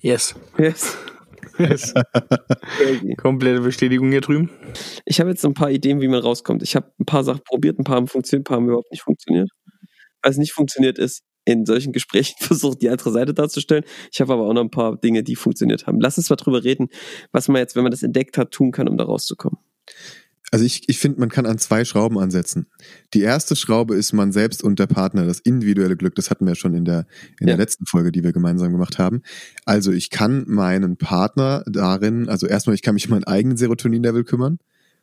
[0.00, 0.34] Yes.
[0.58, 0.96] Yes.
[3.16, 4.50] Komplette Bestätigung hier drüben.
[5.04, 6.62] Ich habe jetzt so ein paar Ideen, wie man rauskommt.
[6.62, 9.02] Ich habe ein paar Sachen probiert, ein paar haben funktioniert, ein paar haben überhaupt nicht
[9.02, 9.50] funktioniert.
[10.22, 13.84] Was nicht funktioniert ist, in solchen Gesprächen versucht, die andere Seite darzustellen.
[14.12, 16.00] Ich habe aber auch noch ein paar Dinge, die funktioniert haben.
[16.00, 16.88] Lass uns mal drüber reden,
[17.32, 19.58] was man jetzt, wenn man das entdeckt hat, tun kann, um da rauszukommen.
[20.52, 22.66] Also ich, ich finde, man kann an zwei Schrauben ansetzen.
[23.14, 26.14] Die erste Schraube ist man selbst und der Partner, das individuelle Glück.
[26.14, 27.06] Das hatten wir schon in der,
[27.40, 27.54] in Ja.
[27.54, 29.22] der letzten Folge, die wir gemeinsam gemacht haben.
[29.64, 34.24] Also ich kann meinen Partner darin, also erstmal, ich kann mich um meinen eigenen Serotonin-Level
[34.24, 34.58] kümmern.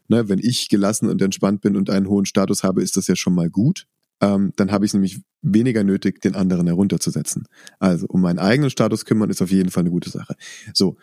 [0.10, 3.16] Ne, wenn ich gelassen und entspannt bin und einen hohen Status habe, ist das ja
[3.16, 3.88] schon mal gut.
[4.22, 7.46] Ähm, dann habe ich es nämlich weniger nötig, den anderen herunterzusetzen.
[7.80, 10.36] Also um meinen eigenen Status kümmern ist auf jeden Fall eine gute Sache.
[10.74, 10.98] So.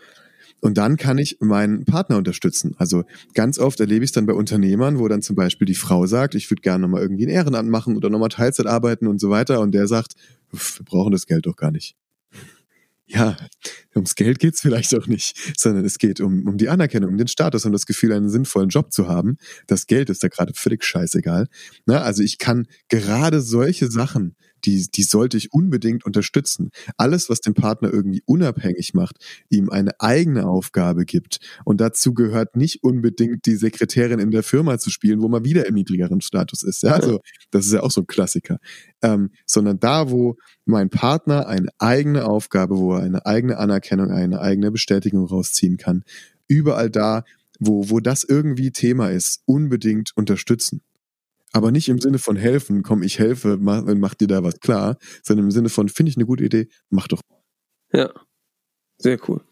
[0.61, 2.75] Und dann kann ich meinen Partner unterstützen.
[2.79, 6.07] Also ganz oft erlebe ich es dann bei Unternehmern, wo dann zum Beispiel die Frau
[6.07, 9.31] sagt, ich würde gerne nochmal irgendwie ein Ehrenamt machen oder nochmal Teilzeit arbeiten und so
[9.31, 9.61] weiter.
[9.61, 10.14] Und der sagt,
[10.53, 11.96] "Uff, wir brauchen das Geld doch gar nicht.
[13.12, 13.37] Ja,
[13.96, 17.27] ums Geld geht's vielleicht auch nicht, sondern es geht um, um die Anerkennung, um den
[17.27, 19.37] Status, um das Gefühl, einen sinnvollen Job zu haben.
[19.66, 21.49] Das Geld ist da gerade völlig scheißegal.
[21.87, 26.70] Na, also ich kann gerade solche Sachen, die, die sollte ich unbedingt unterstützen.
[26.96, 29.16] Alles, was den Partner irgendwie unabhängig macht,
[29.49, 31.38] ihm eine eigene Aufgabe gibt.
[31.64, 35.66] Und dazu gehört nicht unbedingt die Sekretärin in der Firma zu spielen, wo man wieder
[35.66, 36.83] im niedrigeren Status ist.
[36.83, 37.20] Ja, also
[37.51, 38.59] das ist ja auch so ein Klassiker.
[39.03, 44.40] Ähm, sondern da, wo mein Partner eine eigene Aufgabe, wo er eine eigene Anerkennung, eine
[44.40, 46.05] eigene Bestätigung rausziehen kann,
[46.49, 47.25] überall da,
[47.59, 50.83] wo, wo das irgendwie Thema ist, unbedingt unterstützen.
[51.52, 54.96] Aber nicht im Sinne von helfen, komm, ich helfe, mach, mach dir da was klar,
[55.22, 57.20] sondern im Sinne von, finde ich eine gute Idee, mach doch.
[57.92, 58.10] Ja.
[58.98, 59.42] Sehr cool.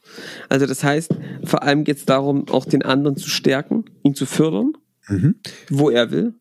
[0.51, 1.11] Also das heißt,
[1.45, 4.73] vor allem geht es darum, auch den anderen zu stärken, ihn zu fördern,
[5.09, 5.41] Mhm.
[5.71, 6.35] wo er will.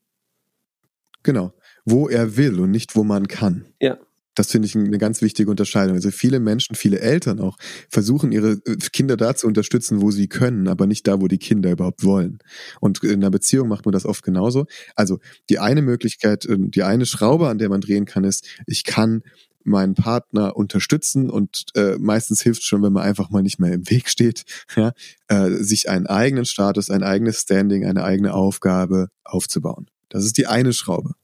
[1.24, 1.54] Genau.
[1.86, 3.66] Wo er will und nicht wo man kann.
[3.80, 3.98] Ja.
[4.38, 5.96] Das finde ich eine ganz wichtige Unterscheidung.
[5.96, 7.58] Also viele Menschen, viele Eltern auch,
[7.90, 11.40] versuchen ihre äh, Kinder da zu unterstützen, wo sie können, aber nicht da, wo die
[11.40, 12.38] Kinder überhaupt wollen.
[12.80, 14.68] Und in einer Beziehung macht man das oft genauso.
[14.96, 15.18] Also
[15.50, 19.24] die eine Möglichkeit, äh, die eine Schraube, an der man drehen kann, ist, ich kann
[19.64, 23.90] meinen Partner unterstützen und äh, meistens hilft schon, wenn man einfach mal nicht mehr im
[23.90, 24.44] Weg steht,
[24.76, 24.94] ja,
[25.30, 29.88] äh, sich einen eigenen Status, ein eigenes Standing, eine eigene Aufgabe aufzubauen.
[30.10, 31.16] Das ist die eine Schraube.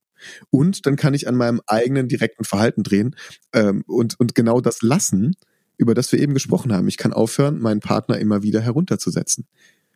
[0.49, 3.15] Und dann kann ich an meinem eigenen direkten Verhalten drehen
[3.53, 5.35] ähm, und, und genau das lassen,
[5.77, 6.87] über das wir eben gesprochen haben.
[6.87, 9.47] Ich kann aufhören, meinen Partner immer wieder herunterzusetzen.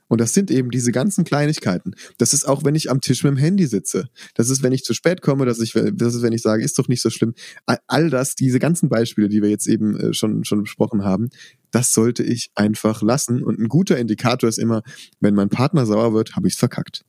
[0.09, 1.93] Und das sind eben diese ganzen Kleinigkeiten.
[2.17, 4.07] Das ist auch, wenn ich am Tisch mit dem Handy sitze.
[4.35, 6.79] Das ist, wenn ich zu spät komme, dass ich, das ist, wenn ich sage, ist
[6.79, 7.33] doch nicht so schlimm.
[7.87, 11.29] All- das, diese ganzen Beispiele, die wir jetzt eben äh, schon, schon besprochen haben,
[11.71, 13.43] das sollte ich einfach lassen.
[13.43, 14.81] Und ein guter Indikator ist immer,
[15.19, 17.03] wenn mein Partner sauer wird, habe ich es verkackt.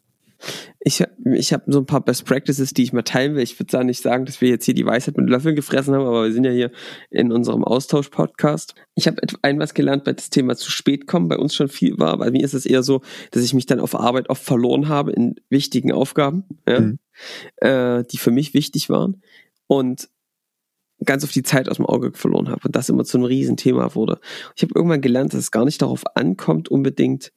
[0.80, 3.42] Ich, ich habe so ein paar Best Practices, die ich mal teilen will.
[3.42, 6.06] Ich würde da nicht sagen, dass wir jetzt hier die Weisheit mit Löffeln gefressen haben,
[6.06, 6.70] aber wir sind ja hier
[7.10, 8.74] in unserem Austausch-Podcast.
[8.94, 11.98] Ich habe ein was gelernt, weil das Thema zu spät kommen bei uns schon viel
[11.98, 12.16] war.
[12.18, 15.12] Bei mir ist es eher so, dass ich mich dann auf Arbeit oft verloren habe
[15.12, 16.98] in wichtigen Aufgaben, ja, Mhm.
[17.56, 19.22] äh, die für mich wichtig waren.
[19.66, 20.08] Und
[21.04, 23.94] ganz auf die Zeit aus dem Auge verloren habe und das immer zu einem Riesenthema
[23.94, 24.20] wurde.
[24.56, 27.32] Ich habe irgendwann gelernt, dass es gar nicht darauf ankommt, unbedingt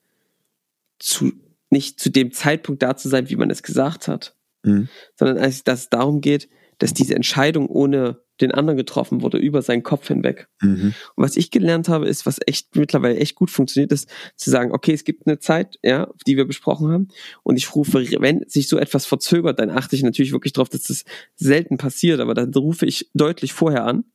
[0.99, 1.31] zu
[1.71, 4.89] nicht zu dem Zeitpunkt da zu sein, wie man es gesagt hat, Mhm.
[5.15, 9.61] sondern als dass es darum geht, dass diese Entscheidung ohne den anderen getroffen wurde, über
[9.61, 10.47] seinen Kopf hinweg.
[10.61, 10.95] Mhm.
[11.15, 14.71] Und was ich gelernt habe, ist, was echt mittlerweile echt gut funktioniert, ist zu sagen,
[14.71, 17.07] okay, es gibt eine Zeit, ja, die wir besprochen haben,
[17.43, 20.83] und ich rufe, wenn sich so etwas verzögert, dann achte ich natürlich wirklich darauf, dass
[20.83, 21.05] das
[21.35, 24.05] selten passiert, aber dann rufe ich deutlich vorher an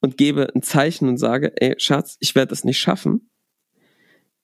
[0.00, 3.30] und gebe ein Zeichen und sage, ey, Schatz, ich werde das nicht schaffen.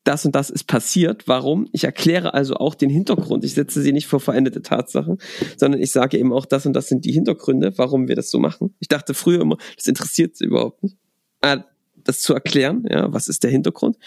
[0.05, 1.29] Das und das ist passiert.
[1.29, 1.69] Warum?
[1.73, 3.45] Ich erkläre also auch den Hintergrund.
[3.45, 5.19] Ich setze sie nicht vor veränderte Tatsachen,
[5.57, 8.39] sondern ich sage eben auch, das und das sind die Hintergründe, warum wir das so
[8.39, 8.75] machen.
[8.79, 10.97] Ich dachte früher immer, das interessiert sie überhaupt nicht.
[11.43, 11.65] Ah,
[12.05, 13.99] das zu erklären, ja, was ist der Hintergrund?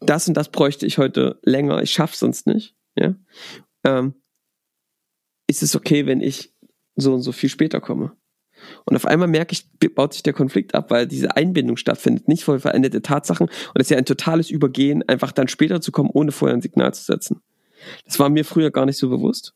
[0.00, 3.14] Das und das bräuchte ich heute länger, ich schaff's sonst nicht, ja.
[3.84, 4.14] Ähm,
[5.46, 6.52] ist es okay, wenn ich
[6.96, 8.12] so und so viel später komme?
[8.88, 12.44] Und auf einmal merke ich, baut sich der Konflikt ab, weil diese Einbindung stattfindet, nicht
[12.44, 13.48] vor veränderte Tatsachen.
[13.48, 16.62] Und es ist ja ein totales Übergehen, einfach dann später zu kommen, ohne vorher ein
[16.62, 17.42] Signal zu setzen.
[18.04, 19.54] Das war mir früher gar nicht so bewusst.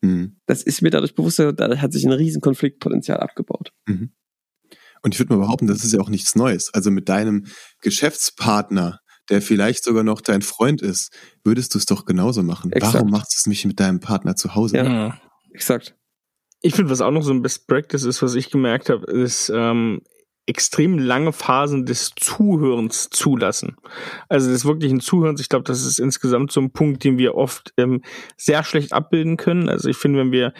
[0.00, 0.36] Mhm.
[0.46, 3.72] Das ist mir dadurch bewusst, da hat sich ein riesen Konfliktpotenzial abgebaut.
[3.86, 6.72] Und ich würde mal behaupten, das ist ja auch nichts Neues.
[6.72, 7.46] Also mit deinem
[7.82, 11.12] Geschäftspartner, der vielleicht sogar noch dein Freund ist,
[11.44, 12.72] würdest du es doch genauso machen.
[12.72, 12.94] Exakt.
[12.94, 14.78] Warum machst du es nicht mit deinem Partner zu Hause?
[14.78, 14.84] Ja.
[14.84, 15.12] Mhm.
[15.52, 15.96] Exakt.
[16.62, 19.50] Ich finde, was auch noch so ein Best Practice ist, was ich gemerkt habe, ist
[19.54, 20.02] ähm,
[20.46, 23.76] extrem lange Phasen des Zuhörens zulassen.
[24.28, 25.40] Also des wirklichen Zuhörens.
[25.40, 28.02] Ich glaube, das ist insgesamt so ein Punkt, den wir oft ähm,
[28.36, 29.68] sehr schlecht abbilden können.
[29.68, 30.52] Also ich finde, wenn wir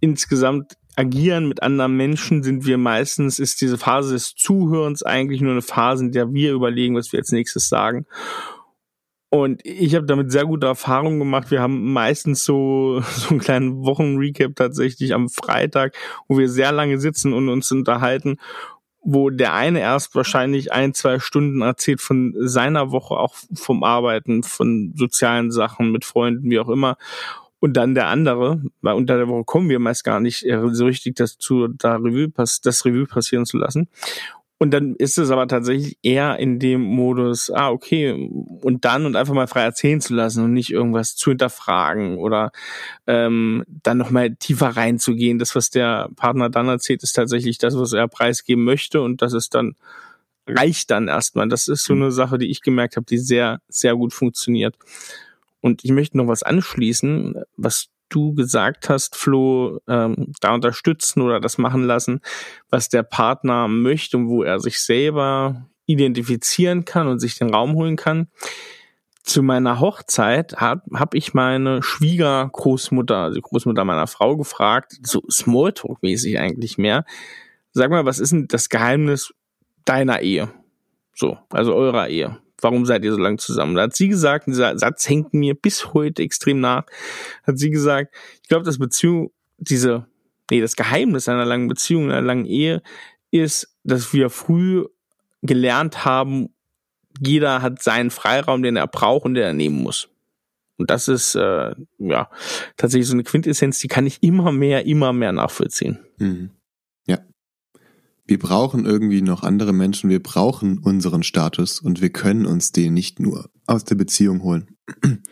[0.00, 5.52] insgesamt agieren mit anderen Menschen, sind wir meistens, ist diese Phase des Zuhörens eigentlich nur
[5.52, 8.06] eine Phase, in der wir überlegen, was wir als nächstes sagen.
[9.42, 11.50] Und ich habe damit sehr gute Erfahrungen gemacht.
[11.50, 15.94] Wir haben meistens so, so einen kleinen Wochenrecap tatsächlich am Freitag,
[16.28, 18.38] wo wir sehr lange sitzen und uns unterhalten,
[19.02, 24.42] wo der eine erst wahrscheinlich ein, zwei Stunden erzählt von seiner Woche, auch vom Arbeiten,
[24.42, 26.96] von sozialen Sachen mit Freunden, wie auch immer.
[27.60, 30.86] Und dann der andere, weil unter der Woche kommen wir meist gar nicht äh, so
[30.86, 33.88] richtig dazu, da Revue, das Revue passieren zu lassen.
[34.58, 38.12] Und dann ist es aber tatsächlich eher in dem Modus, ah, okay,
[38.62, 42.52] und dann und einfach mal frei erzählen zu lassen und nicht irgendwas zu hinterfragen oder
[43.06, 45.38] ähm, dann nochmal tiefer reinzugehen.
[45.38, 49.34] Das, was der Partner dann erzählt, ist tatsächlich das, was er preisgeben möchte und das
[49.34, 49.76] ist dann,
[50.46, 51.48] reicht dann erstmal.
[51.48, 54.74] Das ist so eine Sache, die ich gemerkt habe, die sehr, sehr gut funktioniert.
[55.60, 61.40] Und ich möchte noch was anschließen, was du gesagt hast, Flo, ähm, da unterstützen oder
[61.40, 62.20] das machen lassen,
[62.70, 67.74] was der Partner möchte und wo er sich selber identifizieren kann und sich den Raum
[67.74, 68.28] holen kann.
[69.22, 76.38] Zu meiner Hochzeit habe hab ich meine Schwiegergroßmutter, also Großmutter meiner Frau, gefragt, so Smalltalk-mäßig
[76.38, 77.04] eigentlich mehr.
[77.72, 79.34] Sag mal, was ist denn das Geheimnis
[79.84, 80.50] deiner Ehe?
[81.14, 83.74] So, also eurer Ehe warum seid ihr so lange zusammen?
[83.74, 86.84] Da hat sie gesagt, dieser Satz hängt mir bis heute extrem nach,
[87.46, 90.06] hat sie gesagt, ich glaube, das Beziehung, diese,
[90.50, 92.82] nee, das Geheimnis einer langen Beziehung, einer langen Ehe
[93.30, 94.84] ist, dass wir früh
[95.42, 96.50] gelernt haben,
[97.20, 100.08] jeder hat seinen Freiraum, den er braucht und den er nehmen muss.
[100.78, 102.30] Und das ist äh, ja
[102.76, 106.00] tatsächlich so eine Quintessenz, die kann ich immer mehr, immer mehr nachvollziehen.
[106.18, 106.50] Mhm
[108.26, 112.94] wir brauchen irgendwie noch andere Menschen, wir brauchen unseren Status und wir können uns den
[112.94, 114.76] nicht nur aus der Beziehung holen.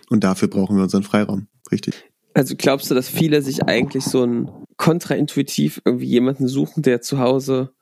[0.08, 2.04] Und dafür brauchen wir unseren Freiraum, richtig?
[2.34, 7.18] Also glaubst du, dass viele sich eigentlich so ein kontraintuitiv irgendwie jemanden suchen, der zu
[7.18, 7.72] Hause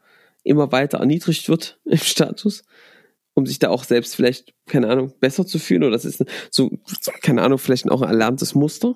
[0.44, 2.62] immer weiter erniedrigt wird im Status,
[3.34, 5.82] um sich da auch selbst vielleicht, keine Ahnung, besser zu fühlen?
[5.82, 6.70] Oder das ist so,
[7.22, 8.94] keine Ahnung, vielleicht auch ein erlerntes Muster?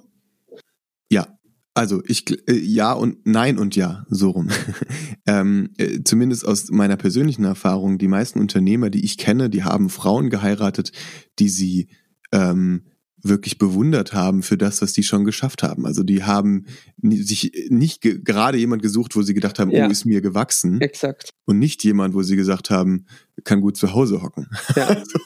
[1.11, 1.36] Ja,
[1.76, 4.48] also ich äh, ja und nein und ja, so rum.
[5.26, 9.90] ähm, äh, zumindest aus meiner persönlichen Erfahrung, die meisten Unternehmer, die ich kenne, die haben
[9.90, 10.92] Frauen geheiratet,
[11.38, 11.88] die sie
[12.32, 12.86] ähm,
[13.22, 15.84] wirklich bewundert haben für das, was die schon geschafft haben.
[15.84, 16.66] Also die haben
[17.02, 19.86] sich nicht ge gerade jemand gesucht, wo sie gedacht haben, ja.
[19.86, 20.80] oh, ist mir gewachsen.
[20.80, 21.30] Exakt.
[21.44, 23.06] Und nicht jemand, wo sie gesagt haben,
[23.44, 24.48] kann gut zu Hause hocken.
[24.74, 24.86] Ja.
[24.88, 25.18] also,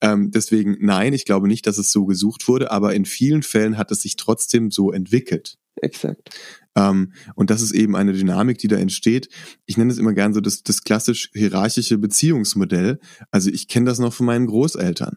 [0.00, 3.76] ähm, deswegen nein, ich glaube nicht, dass es so gesucht wurde, aber in vielen Fällen
[3.76, 5.58] hat es sich trotzdem so entwickelt.
[5.82, 6.30] Exakt.
[6.74, 9.28] Ähm, und das ist eben eine Dynamik, die da entsteht.
[9.66, 13.00] Ich nenne es immer gern so das, das klassisch hierarchische Beziehungsmodell.
[13.30, 15.16] Also ich kenne das noch von meinen Großeltern.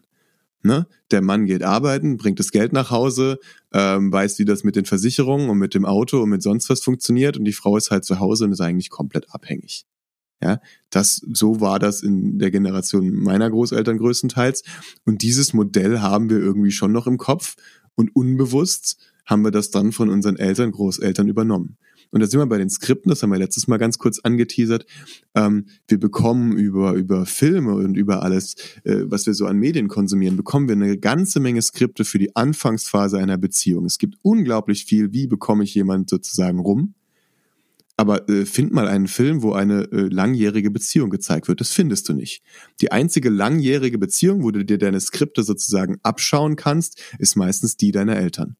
[0.64, 0.86] Ne?
[1.10, 3.38] Der Mann geht arbeiten, bringt das Geld nach Hause,
[3.72, 6.82] ähm, weiß, wie das mit den Versicherungen und mit dem Auto und mit sonst was
[6.82, 9.86] funktioniert und die Frau ist halt zu Hause und ist eigentlich komplett abhängig.
[10.40, 14.64] Ja, das, so war das in der Generation meiner Großeltern größtenteils.
[15.04, 17.54] Und dieses Modell haben wir irgendwie schon noch im Kopf
[17.94, 21.76] und unbewusst haben wir das dann von unseren Eltern, Großeltern übernommen.
[22.12, 24.84] Und da sind wir bei den Skripten, das haben wir letztes Mal ganz kurz angeteasert.
[25.34, 28.54] Ähm, wir bekommen über, über Filme und über alles,
[28.84, 32.36] äh, was wir so an Medien konsumieren, bekommen wir eine ganze Menge Skripte für die
[32.36, 33.86] Anfangsphase einer Beziehung.
[33.86, 36.94] Es gibt unglaublich viel, wie bekomme ich jemand sozusagen rum.
[37.96, 41.60] Aber äh, find mal einen Film, wo eine äh, langjährige Beziehung gezeigt wird.
[41.60, 42.42] Das findest du nicht.
[42.82, 47.92] Die einzige langjährige Beziehung, wo du dir deine Skripte sozusagen abschauen kannst, ist meistens die
[47.92, 48.56] deiner Eltern.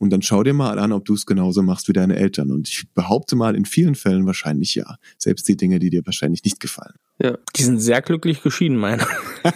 [0.00, 2.50] Und dann schau dir mal an, ob du es genauso machst wie deine Eltern.
[2.50, 4.96] Und ich behaupte mal, in vielen Fällen wahrscheinlich ja.
[5.18, 6.94] Selbst die Dinge, die dir wahrscheinlich nicht gefallen.
[7.22, 9.06] Ja, die sind sehr glücklich geschieden, meine.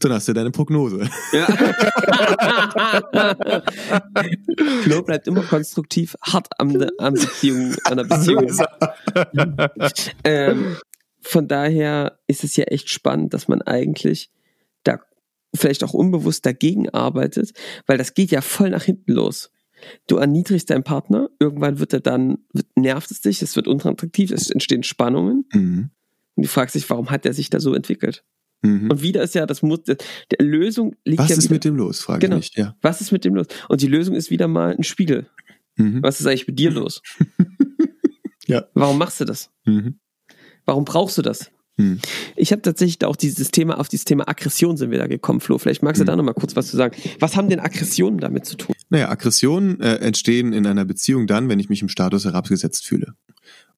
[0.00, 1.10] dann hast du deine Prognose.
[1.32, 1.44] Ja.
[4.82, 8.50] Flo bleibt immer konstruktiv hart am, am Beziehung, an der Beziehung.
[10.24, 10.78] ähm,
[11.20, 14.30] von daher ist es ja echt spannend, dass man eigentlich
[15.54, 17.52] vielleicht auch unbewusst dagegen arbeitet,
[17.86, 19.50] weil das geht ja voll nach hinten los.
[20.06, 22.38] Du erniedrigst deinen Partner, irgendwann wird er dann,
[22.74, 25.44] nervt es dich, es wird unattraktiv, es entstehen Spannungen.
[25.52, 25.90] Mhm.
[26.34, 28.24] Und du fragst dich, warum hat er sich da so entwickelt?
[28.62, 28.90] Mhm.
[28.90, 29.96] Und wieder ist ja das Muss, der
[30.40, 32.54] Lösung liegt Was ja ist wieder, mit dem los, frage genau, ich.
[32.56, 32.76] Ja.
[32.82, 33.46] Was ist mit dem los?
[33.68, 35.28] Und die Lösung ist wieder mal ein Spiegel.
[35.76, 36.02] Mhm.
[36.02, 37.02] Was ist eigentlich mit dir los?
[38.46, 38.66] ja.
[38.74, 39.50] Warum machst du das?
[39.64, 40.00] Mhm.
[40.64, 41.50] Warum brauchst du das?
[41.78, 42.00] Hm.
[42.36, 45.58] Ich habe tatsächlich auch dieses Thema, auf dieses Thema Aggression sind wir da gekommen, Flo.
[45.58, 46.08] Vielleicht magst du hm.
[46.08, 46.96] da nochmal kurz was zu sagen.
[47.20, 48.74] Was haben denn Aggressionen damit zu tun?
[48.90, 53.14] Naja, Aggressionen äh, entstehen in einer Beziehung dann, wenn ich mich im Status herabgesetzt fühle.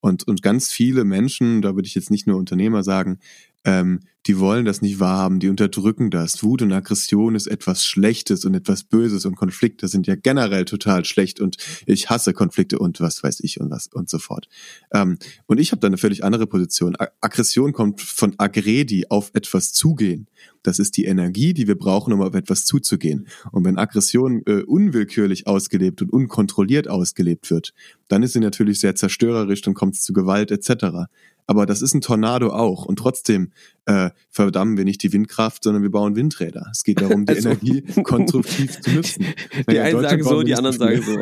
[0.00, 3.18] Und, und ganz viele Menschen, da würde ich jetzt nicht nur Unternehmer sagen,
[3.64, 6.42] ähm, die wollen das nicht wahrhaben, die unterdrücken das.
[6.42, 11.06] Wut und Aggression ist etwas Schlechtes und etwas Böses und Konflikte sind ja generell total
[11.06, 14.46] schlecht und ich hasse Konflikte und was weiß ich und was und so fort.
[14.92, 16.96] Ähm, und ich habe da eine völlig andere Position.
[17.20, 20.28] Aggression kommt von agredi, auf etwas zugehen.
[20.62, 23.26] Das ist die Energie, die wir brauchen, um auf etwas zuzugehen.
[23.52, 27.72] Und wenn Aggression äh, unwillkürlich ausgelebt und unkontrolliert ausgelebt wird,
[28.08, 31.06] dann ist sie natürlich sehr zerstörerisch, dann kommt es zu Gewalt etc
[31.50, 32.84] aber das ist ein Tornado auch.
[32.84, 33.50] Und trotzdem
[33.84, 36.68] äh, verdammen wir nicht die Windkraft, sondern wir bauen Windräder.
[36.70, 39.24] Es geht darum, die also, Energie konstruktiv zu nutzen.
[39.24, 41.18] Die naja, einen sagen so, die anderen sagen so.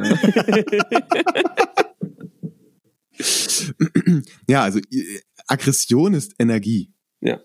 [4.46, 4.80] ja, also
[5.46, 6.92] Aggression ist Energie.
[7.22, 7.40] Ja.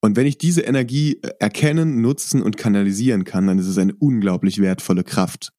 [0.00, 3.94] Und wenn ich diese Energie äh, erkennen, nutzen und kanalisieren kann, dann ist es eine
[3.94, 5.54] unglaublich wertvolle Kraft.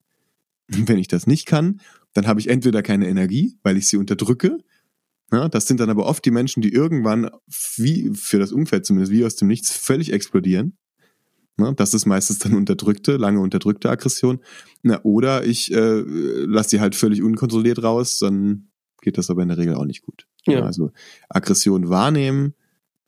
[0.68, 1.82] Wenn ich das nicht kann,
[2.14, 4.60] dann habe ich entweder keine Energie, weil ich sie unterdrücke,
[5.32, 7.30] ja, das sind dann aber oft die Menschen, die irgendwann,
[7.76, 10.78] wie für das Umfeld zumindest, wie aus dem Nichts völlig explodieren.
[11.60, 14.40] Ja, das ist meistens dann unterdrückte, lange unterdrückte Aggression.
[14.84, 18.70] Na, oder ich äh, lasse die halt völlig unkontrolliert raus, dann
[19.02, 20.28] geht das aber in der Regel auch nicht gut.
[20.46, 20.64] Ja.
[20.64, 20.92] Also
[21.30, 22.54] Aggression wahrnehmen,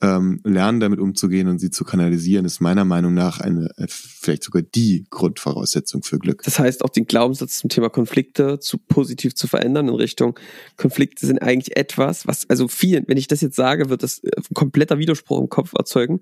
[0.01, 4.43] ähm, lernen damit umzugehen und sie zu kanalisieren, ist meiner Meinung nach eine, äh, vielleicht
[4.43, 6.43] sogar die Grundvoraussetzung für Glück.
[6.43, 10.39] Das heißt, auch den Glaubenssatz zum Thema Konflikte zu positiv zu verändern in Richtung
[10.77, 14.31] Konflikte sind eigentlich etwas, was, also viel, wenn ich das jetzt sage, wird das äh,
[14.37, 16.21] ein kompletter Widerspruch im Kopf erzeugen.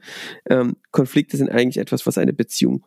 [0.50, 2.84] Ähm, Konflikte sind eigentlich etwas, was eine Beziehung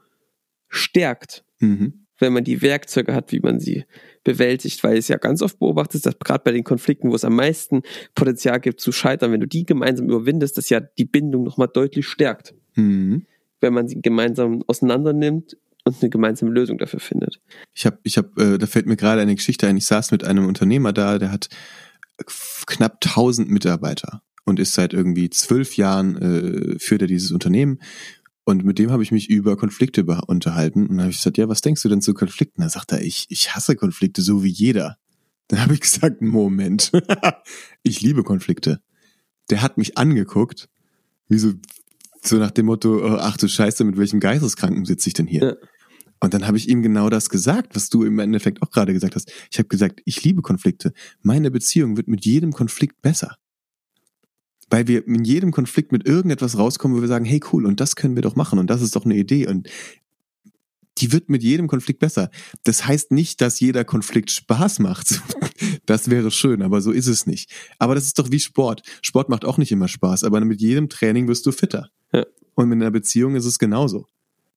[0.69, 1.45] stärkt.
[1.61, 3.85] Mhm wenn man die Werkzeuge hat, wie man sie
[4.23, 7.35] bewältigt, weil es ja ganz oft beobachtet, dass gerade bei den Konflikten, wo es am
[7.35, 7.83] meisten
[8.15, 12.07] Potenzial gibt zu scheitern, wenn du die gemeinsam überwindest, das ja die Bindung nochmal deutlich
[12.07, 12.55] stärkt.
[12.77, 13.27] Mhm.
[13.61, 17.41] Wenn man sie gemeinsam auseinander nimmt und eine gemeinsame Lösung dafür findet.
[17.75, 19.77] Ich habe, ich habe, äh, da fällt mir gerade eine Geschichte ein.
[19.77, 21.49] Ich saß mit einem Unternehmer da, der hat
[22.67, 27.81] knapp 1000 Mitarbeiter und ist seit irgendwie zwölf Jahren äh, führt er dieses Unternehmen
[28.45, 30.83] und mit dem habe ich mich über Konflikte unterhalten.
[30.83, 32.63] Und dann habe ich gesagt, ja, was denkst du denn zu Konflikten?
[32.63, 34.97] Da sagt er, ich, ich hasse Konflikte so wie jeder.
[35.49, 36.91] Dann habe ich gesagt, Moment,
[37.83, 38.81] ich liebe Konflikte.
[39.51, 40.69] Der hat mich angeguckt,
[41.29, 41.53] wie so,
[42.23, 45.43] so nach dem Motto, oh, ach du Scheiße, mit welchem Geisteskranken sitze ich denn hier?
[45.43, 45.69] Ja.
[46.21, 49.17] Und dann habe ich ihm genau das gesagt, was du im Endeffekt auch gerade gesagt
[49.17, 49.33] hast.
[49.51, 50.93] Ich habe gesagt, ich liebe Konflikte.
[51.23, 53.37] Meine Beziehung wird mit jedem Konflikt besser
[54.71, 57.97] weil wir in jedem Konflikt mit irgendetwas rauskommen, wo wir sagen, hey cool, und das
[57.97, 59.69] können wir doch machen und das ist doch eine Idee und
[60.99, 62.31] die wird mit jedem Konflikt besser.
[62.65, 65.21] Das heißt nicht, dass jeder Konflikt Spaß macht.
[65.87, 67.51] Das wäre schön, aber so ist es nicht.
[67.79, 68.83] Aber das ist doch wie Sport.
[69.03, 71.91] Sport macht auch nicht immer Spaß, aber mit jedem Training wirst du fitter.
[72.13, 72.25] Ja.
[72.55, 74.07] Und mit einer Beziehung ist es genauso.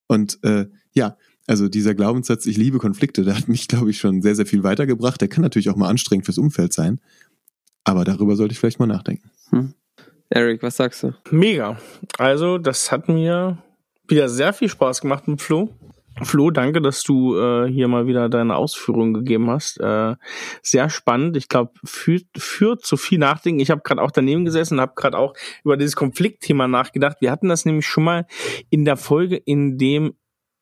[0.08, 4.22] Und äh, ja, also dieser Glaubenssatz, ich liebe Konflikte, der hat mich, glaube ich, schon
[4.22, 5.20] sehr, sehr viel weitergebracht.
[5.20, 7.02] Der kann natürlich auch mal anstrengend fürs Umfeld sein.
[7.84, 9.30] Aber darüber sollte ich vielleicht mal nachdenken.
[9.50, 9.74] Hm.
[10.36, 11.14] Eric, was sagst du?
[11.30, 11.78] Mega.
[12.18, 13.60] Also, das hat mir
[14.08, 15.70] wieder sehr viel Spaß gemacht mit Flo.
[16.24, 19.80] Flo, danke, dass du äh, hier mal wieder deine Ausführungen gegeben hast.
[19.80, 20.16] Äh,
[20.64, 21.38] sehr spannend.
[21.38, 23.60] Ich glaube, führt, führt zu viel Nachdenken.
[23.60, 27.18] Ich habe gerade auch daneben gesessen und habe gerade auch über dieses Konfliktthema nachgedacht.
[27.20, 28.26] Wir hatten das nämlich schon mal
[28.72, 30.16] in der Folge, in dem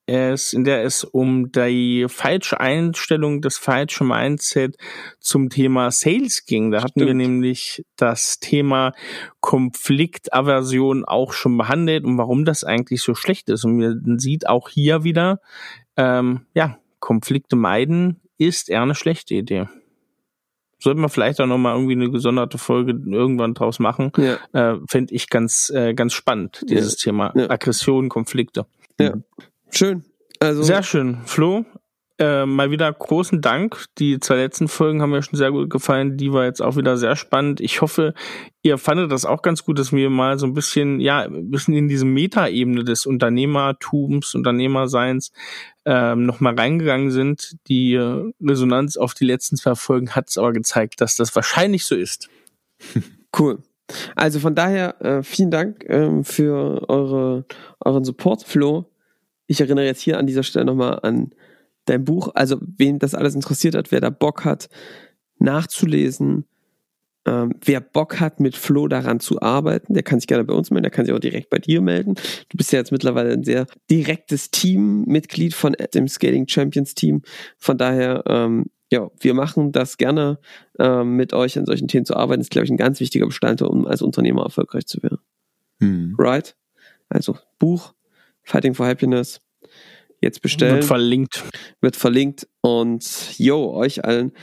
[0.06, 4.78] es, in der es um die falsche Einstellung, das falsche Mindset
[5.20, 6.72] zum Thema Sales ging.
[6.72, 7.08] Da hatten Stimmt.
[7.08, 8.94] wir nämlich das Thema
[9.40, 13.64] Konfliktaversion auch schon behandelt und warum das eigentlich so schlecht ist.
[13.64, 15.40] Und man sieht auch hier wieder,
[15.98, 19.68] ähm, ja, Konflikte meiden ist eher eine schlechte Idee.
[20.80, 24.12] Sollten wir vielleicht auch nochmal irgendwie eine gesonderte Folge irgendwann draus machen.
[24.18, 24.38] Ja.
[24.52, 27.12] Äh, Fände ich ganz, äh, ganz spannend, dieses ja.
[27.12, 27.52] Thema ja.
[27.52, 28.66] Aggression, Konflikte.
[29.00, 29.14] Ja.
[29.72, 30.04] Schön.
[30.40, 31.20] Also Sehr schön.
[31.26, 31.66] Flo,
[32.22, 33.86] äh, mal wieder großen Dank.
[33.98, 36.18] Die zwei letzten Folgen haben mir schon sehr gut gefallen.
[36.18, 37.60] Die war jetzt auch wieder sehr spannend.
[37.62, 38.14] Ich hoffe,
[38.62, 41.74] ihr fandet das auch ganz gut, dass wir mal so ein bisschen, ja, ein bisschen
[41.74, 45.32] in diese Metaebene des Unternehmertums, Unternehmerseins
[45.86, 47.56] ähm, nochmal reingegangen sind.
[47.68, 47.96] Die
[48.40, 52.30] Resonanz auf die letzten zwei Folgen hat es aber gezeigt, dass das wahrscheinlich so ist.
[53.40, 53.60] Cool.
[54.18, 57.46] Also von daher äh, vielen Dank ähm, für eure,
[57.80, 58.91] euren Support, Flo.
[59.52, 61.32] Ich erinnere jetzt hier an dieser Stelle nochmal an
[61.84, 62.30] dein Buch.
[62.36, 64.70] Also, wen das alles interessiert hat, wer da Bock hat,
[65.40, 66.46] nachzulesen,
[67.26, 70.72] ähm, wer Bock hat, mit Flo daran zu arbeiten, der kann sich gerne bei uns
[70.72, 72.16] melden, der kann sich auch direkt bei dir melden.
[72.48, 77.22] Du bist ja jetzt mittlerweile ein sehr direktes Teammitglied von dem Scaling Champions Team.
[77.58, 80.40] Von daher, ähm, ja, wir machen das gerne,
[80.80, 82.40] ähm, mit euch an solchen Themen zu arbeiten.
[82.40, 85.20] Das ist, glaube ich, ein ganz wichtiger Bestandteil, um als Unternehmer erfolgreich zu werden.
[85.82, 86.16] Hm.
[86.18, 86.56] right?
[87.10, 87.94] Also Buch,
[88.44, 89.42] Fighting for Happiness.
[90.22, 90.76] Jetzt bestellen.
[90.76, 91.44] Wird verlinkt.
[91.82, 92.48] wird verlinkt.
[92.62, 94.34] Und yo, euch allen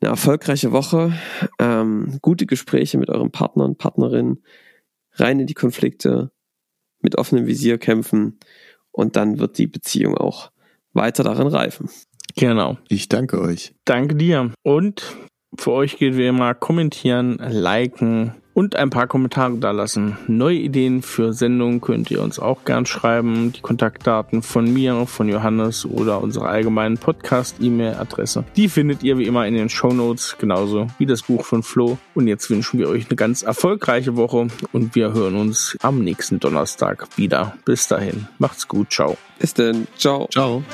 [0.00, 1.12] eine erfolgreiche Woche,
[1.58, 4.44] ähm, gute Gespräche mit euren Partnern, Partnerinnen,
[5.14, 6.30] rein in die Konflikte,
[7.00, 8.38] mit offenem Visier kämpfen
[8.92, 10.50] und dann wird die Beziehung auch
[10.92, 11.90] weiter darin reifen.
[12.36, 12.78] Genau.
[12.88, 13.74] Ich danke euch.
[13.84, 14.52] Danke dir.
[14.62, 15.16] Und
[15.56, 20.18] für euch gilt wie immer kommentieren, liken und ein paar Kommentare da lassen.
[20.26, 23.52] Neue Ideen für Sendungen könnt ihr uns auch gern schreiben.
[23.52, 28.42] Die Kontaktdaten von mir, von Johannes oder unsere allgemeinen Podcast-E-Mail-Adresse.
[28.56, 31.98] Die findet ihr wie immer in den Show Notes, genauso wie das Buch von Flo.
[32.16, 36.40] Und jetzt wünschen wir euch eine ganz erfolgreiche Woche und wir hören uns am nächsten
[36.40, 37.54] Donnerstag wieder.
[37.64, 39.16] Bis dahin, macht's gut, ciao.
[39.38, 40.26] Bis denn, ciao.
[40.32, 40.64] Ciao.